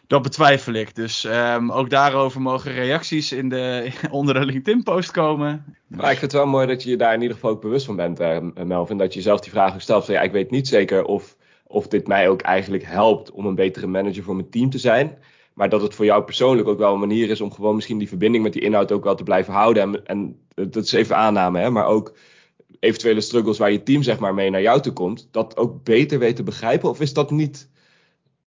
dat 0.07 0.23
betwijfel 0.23 0.73
ik. 0.73 0.95
Dus 0.95 1.25
um, 1.25 1.73
ook 1.73 1.91
daarover 1.91 2.41
mogen 2.41 2.73
reacties 2.73 3.33
in 3.33 3.49
de, 3.49 3.91
onder 4.11 4.35
de 4.35 4.45
LinkedIn-post 4.45 5.11
komen. 5.11 5.65
Maar 5.87 6.11
ik 6.11 6.19
vind 6.19 6.33
het 6.33 6.41
wel 6.41 6.51
mooi 6.51 6.67
dat 6.67 6.83
je 6.83 6.91
je 6.91 6.97
daar 6.97 7.15
in 7.15 7.21
ieder 7.21 7.37
geval 7.37 7.51
ook 7.51 7.61
bewust 7.61 7.87
van 7.87 7.97
bent, 7.97 8.21
uh, 8.21 8.39
Melvin. 8.65 8.99
Dat 8.99 9.15
je 9.15 9.21
zelf 9.21 9.41
die 9.41 9.53
vraag 9.53 9.81
stelt 9.81 10.05
van 10.05 10.15
ja, 10.15 10.21
ik 10.21 10.33
weet 10.33 10.51
niet 10.51 10.69
zeker 10.69 11.05
of, 11.05 11.37
of 11.67 11.89
dit 11.89 12.07
mij 12.07 12.29
ook 12.29 12.41
eigenlijk 12.41 12.85
helpt 12.85 13.31
om 13.31 13.47
een 13.47 13.55
betere 13.55 13.87
manager 13.87 14.23
voor 14.23 14.37
mijn 14.37 14.51
team 14.51 14.71
te 14.71 14.79
zijn. 14.79 15.19
Maar 15.55 15.69
dat 15.69 15.83
het 15.83 15.95
voor 15.95 16.05
jou 16.05 16.23
persoonlijk 16.23 16.69
ook 16.69 16.79
wel 16.79 16.93
een 16.93 17.01
manier 17.01 17.31
is 17.31 17.41
om 17.41 17.53
gewoon 17.53 17.75
misschien 17.75 17.99
die 17.99 18.09
verbinding 18.09 18.43
met 18.43 18.53
die 18.53 18.63
inhoud 18.63 18.93
ook 18.93 19.05
wel 19.05 19.15
te 19.15 19.23
blijven 19.23 19.53
houden. 19.53 19.83
En, 19.83 20.01
en 20.05 20.39
dat 20.55 20.85
is 20.85 20.93
even 20.93 21.17
aanname, 21.17 21.61
hè, 21.61 21.71
maar 21.71 21.87
ook 21.87 22.15
eventuele 22.81 23.21
struggles 23.21 23.59
waar 23.59 23.73
je 23.73 23.83
team 23.83 24.03
zeg 24.03 24.19
maar 24.19 24.35
mee 24.35 24.51
naar 24.51 24.63
jou 24.63 24.81
toe 24.81 24.93
komt, 24.93 25.29
dat 25.31 25.57
ook 25.57 25.85
beter 25.85 26.19
weten 26.19 26.37
te 26.37 26.43
begrijpen? 26.43 26.89
Of 26.89 27.01
is 27.01 27.13
dat 27.13 27.31
niet 27.31 27.69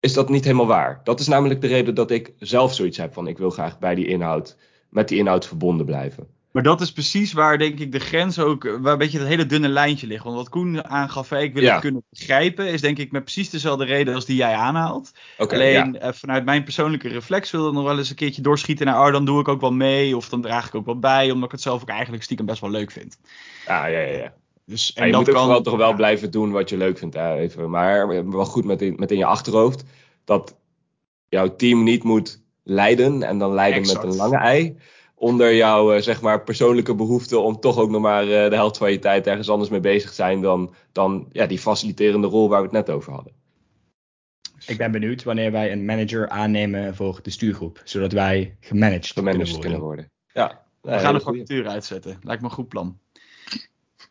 is 0.08 0.14
dat 0.14 0.30
niet 0.30 0.44
helemaal 0.44 0.68
waar. 0.68 1.02
Dat 1.04 1.20
is 1.20 1.28
namelijk 1.28 1.62
de 1.62 1.68
reden 1.68 1.96
dat 1.96 2.12
ik 2.12 2.34
zelf 2.40 2.74
zoiets 2.74 2.98
heb 2.98 3.14
van 3.14 3.28
ik 3.28 3.38
wil 3.38 3.50
graag 3.50 3.80
bij 3.80 3.96
die 3.96 4.08
inhoud, 4.08 4.58
met 4.90 5.08
die 5.08 5.18
inhoud 5.18 5.48
verbonden 5.48 5.86
blijven. 5.86 6.28
Maar 6.52 6.64
dat 6.64 6.82
is 6.82 6.92
precies 6.92 7.34
waar, 7.34 7.58
denk 7.58 7.80
ik, 7.80 7.92
de 7.92 8.00
grens 8.00 8.40
ook, 8.40 8.64
waar 8.64 8.92
een 8.92 8.98
beetje 8.98 9.20
dat 9.20 9.28
hele 9.28 9.46
dunne 9.46 9.68
lijntje 9.68 10.08
ligt. 10.08 10.24
Want 10.24 10.36
wat 10.36 10.50
Koen 10.50 10.86
aangaf, 10.86 11.32
ik 11.32 11.54
wil 11.54 11.72
het 11.72 11.80
kunnen 11.80 12.04
begrijpen, 12.10 12.68
is 12.68 12.82
denk 12.82 12.98
ik 12.98 13.12
met 13.12 13.24
precies 13.24 13.50
dezelfde 13.50 13.86
reden 13.86 14.16
als 14.16 14.26
die 14.26 14.36
jij 14.36 14.54
aanhaalt. 14.54 15.12
Alleen 15.38 16.00
eh, 16.00 16.14
vanuit 16.14 16.46
mijn 16.46 16.64
persoonlijke 16.64 17.08
reflex 17.08 17.52
wil 17.52 17.68
ik 17.68 17.74
nog 17.74 17.84
wel 17.84 17.98
eens 17.98 18.10
een 18.10 18.16
keertje 18.16 18.42
doorschieten 18.42 18.86
naar, 18.86 19.06
oh, 19.06 19.12
dan 19.12 19.26
doe 19.26 19.40
ik 19.40 19.48
ook 19.48 19.62
wel 19.62 19.74
mee, 19.74 20.18
of 20.18 20.30
dan 20.30 20.42
draag 20.42 20.68
ik 20.68 20.76
ook 20.76 20.86
wel 20.86 21.00
bij, 21.00 21.32
omdat 21.32 21.46
ik 21.46 21.52
het 21.52 21.62
zelf 21.62 21.82
ook 21.82 21.90
eigenlijk 21.90 22.24
stiekem 22.24 22.46
best 22.46 22.62
wel 22.62 22.70
leuk 22.70 22.92
vind. 22.92 23.18
Ja, 23.66 23.86
ja, 23.86 24.00
ja. 24.00 24.18
ja. 24.18 24.34
Dus, 24.70 24.94
en 24.94 25.08
je 25.08 25.16
moet 25.16 25.30
ook 25.30 25.36
kan, 25.36 25.64
toch 25.64 25.78
wel 25.78 25.94
blijven 25.94 26.32
doen 26.32 26.52
wat 26.52 26.70
je 26.70 26.78
leuk 26.78 26.98
vindt. 26.98 27.16
Hè, 27.16 27.36
even. 27.36 27.70
Maar 27.70 28.08
wel 28.30 28.46
goed 28.46 28.66
met 28.66 28.82
in, 28.82 28.96
met 28.98 29.12
in 29.12 29.18
je 29.18 29.26
achterhoofd 29.26 29.84
dat 30.24 30.56
jouw 31.30 31.56
team 31.56 31.84
niet 31.84 32.04
moet 32.04 32.42
leiden 32.64 33.24
en 33.24 33.38
dan 33.38 33.54
leiden 33.54 33.82
met 33.82 34.04
een 34.04 34.16
lange 34.16 34.38
ei 34.38 34.78
onder 35.16 35.56
jouw 35.56 35.96
uh, 35.96 36.02
zeg 36.02 36.22
maar 36.22 36.44
persoonlijke 36.44 36.96
behoefte 36.96 37.38
om 37.38 37.60
toch 37.60 37.78
ook 37.78 37.90
nog 37.90 38.02
maar 38.02 38.24
uh, 38.24 38.30
de 38.30 38.56
helft 38.56 38.78
van 38.78 38.92
je 38.92 39.00
tijd 39.00 39.28
ergens 39.28 39.50
anders 39.50 39.70
mee 39.70 39.80
bezig 39.80 40.14
zijn 40.14 40.42
dan, 40.42 40.74
dan 40.92 41.28
ja, 41.32 41.46
die 41.46 41.60
faciliterende 41.60 42.28
rol 42.28 42.50
waar 42.50 42.60
we 42.60 42.66
het 42.66 42.88
net 42.88 42.90
over 42.90 43.14
hadden. 43.14 43.34
Ik 44.66 44.78
ben 44.78 44.92
benieuwd 44.92 45.24
wanneer 45.24 45.52
wij 45.52 45.72
een 45.72 45.86
manager 45.86 46.30
aannemen 46.30 46.96
voor 46.96 47.20
de 47.22 47.30
stuurgroep, 47.30 47.82
zodat 47.84 48.12
wij 48.12 48.56
gemanaged, 48.60 49.06
gemanaged 49.06 49.60
kunnen 49.60 49.62
worden. 49.62 49.62
Kunnen 49.62 49.80
worden. 49.80 50.12
Ja, 50.34 50.66
we 50.82 51.00
gaan 51.00 51.16
een 51.16 51.22
factuur 51.22 51.68
uitzetten. 51.68 52.20
Lijkt 52.22 52.42
me 52.42 52.48
een 52.48 52.54
goed 52.54 52.68
plan. 52.68 53.00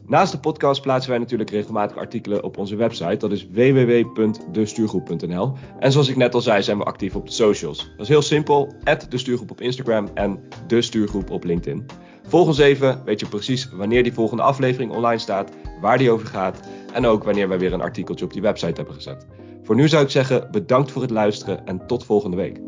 Naast 0.07 0.33
de 0.33 0.39
podcast 0.39 0.83
plaatsen 0.83 1.11
wij 1.11 1.19
natuurlijk 1.19 1.51
regelmatig 1.51 1.97
artikelen 1.97 2.45
op 2.45 2.59
onze 2.59 2.77
website. 2.77 3.17
Dat 3.17 3.33
is 3.33 3.47
www.destuurgroep.nl. 3.51 5.53
En 5.79 5.93
zoals 5.93 6.09
ik 6.09 6.17
net 6.17 6.35
al 6.35 6.41
zei, 6.41 6.63
zijn 6.63 6.79
we 6.79 6.85
actief 6.85 7.15
op 7.15 7.27
de 7.27 7.33
socials. 7.33 7.79
Dat 7.79 8.01
is 8.01 8.09
heel 8.09 8.23
simpel. 8.23 8.75
de 9.09 9.19
stuurgroep 9.19 9.51
op 9.51 9.61
Instagram 9.61 10.09
en 10.15 10.43
de 10.67 10.83
stuurgroep 10.83 11.31
op 11.31 11.45
LinkedIn. 11.45 11.87
Volg 12.31 12.47
ons 12.47 12.59
even, 12.59 13.03
weet 13.05 13.21
je 13.21 13.29
precies 13.29 13.69
wanneer 13.73 14.03
die 14.03 14.13
volgende 14.13 14.43
aflevering 14.43 14.93
online 14.93 15.19
staat, 15.19 15.51
waar 15.81 15.99
die 15.99 16.11
over 16.11 16.27
gaat 16.27 16.61
en 16.93 17.07
ook 17.07 17.25
wanneer 17.25 17.49
wij 17.49 17.59
weer 17.59 17.73
een 17.73 17.81
artikeltje 17.81 18.25
op 18.25 18.33
die 18.33 18.43
website 18.43 18.75
hebben 18.75 18.95
gezet. 18.95 19.27
Voor 19.63 19.75
nu 19.75 19.89
zou 19.89 20.05
ik 20.05 20.11
zeggen, 20.11 20.49
bedankt 20.51 20.91
voor 20.91 21.03
het 21.03 21.11
luisteren 21.11 21.67
en 21.67 21.87
tot 21.87 22.05
volgende 22.05 22.37
week. 22.37 22.61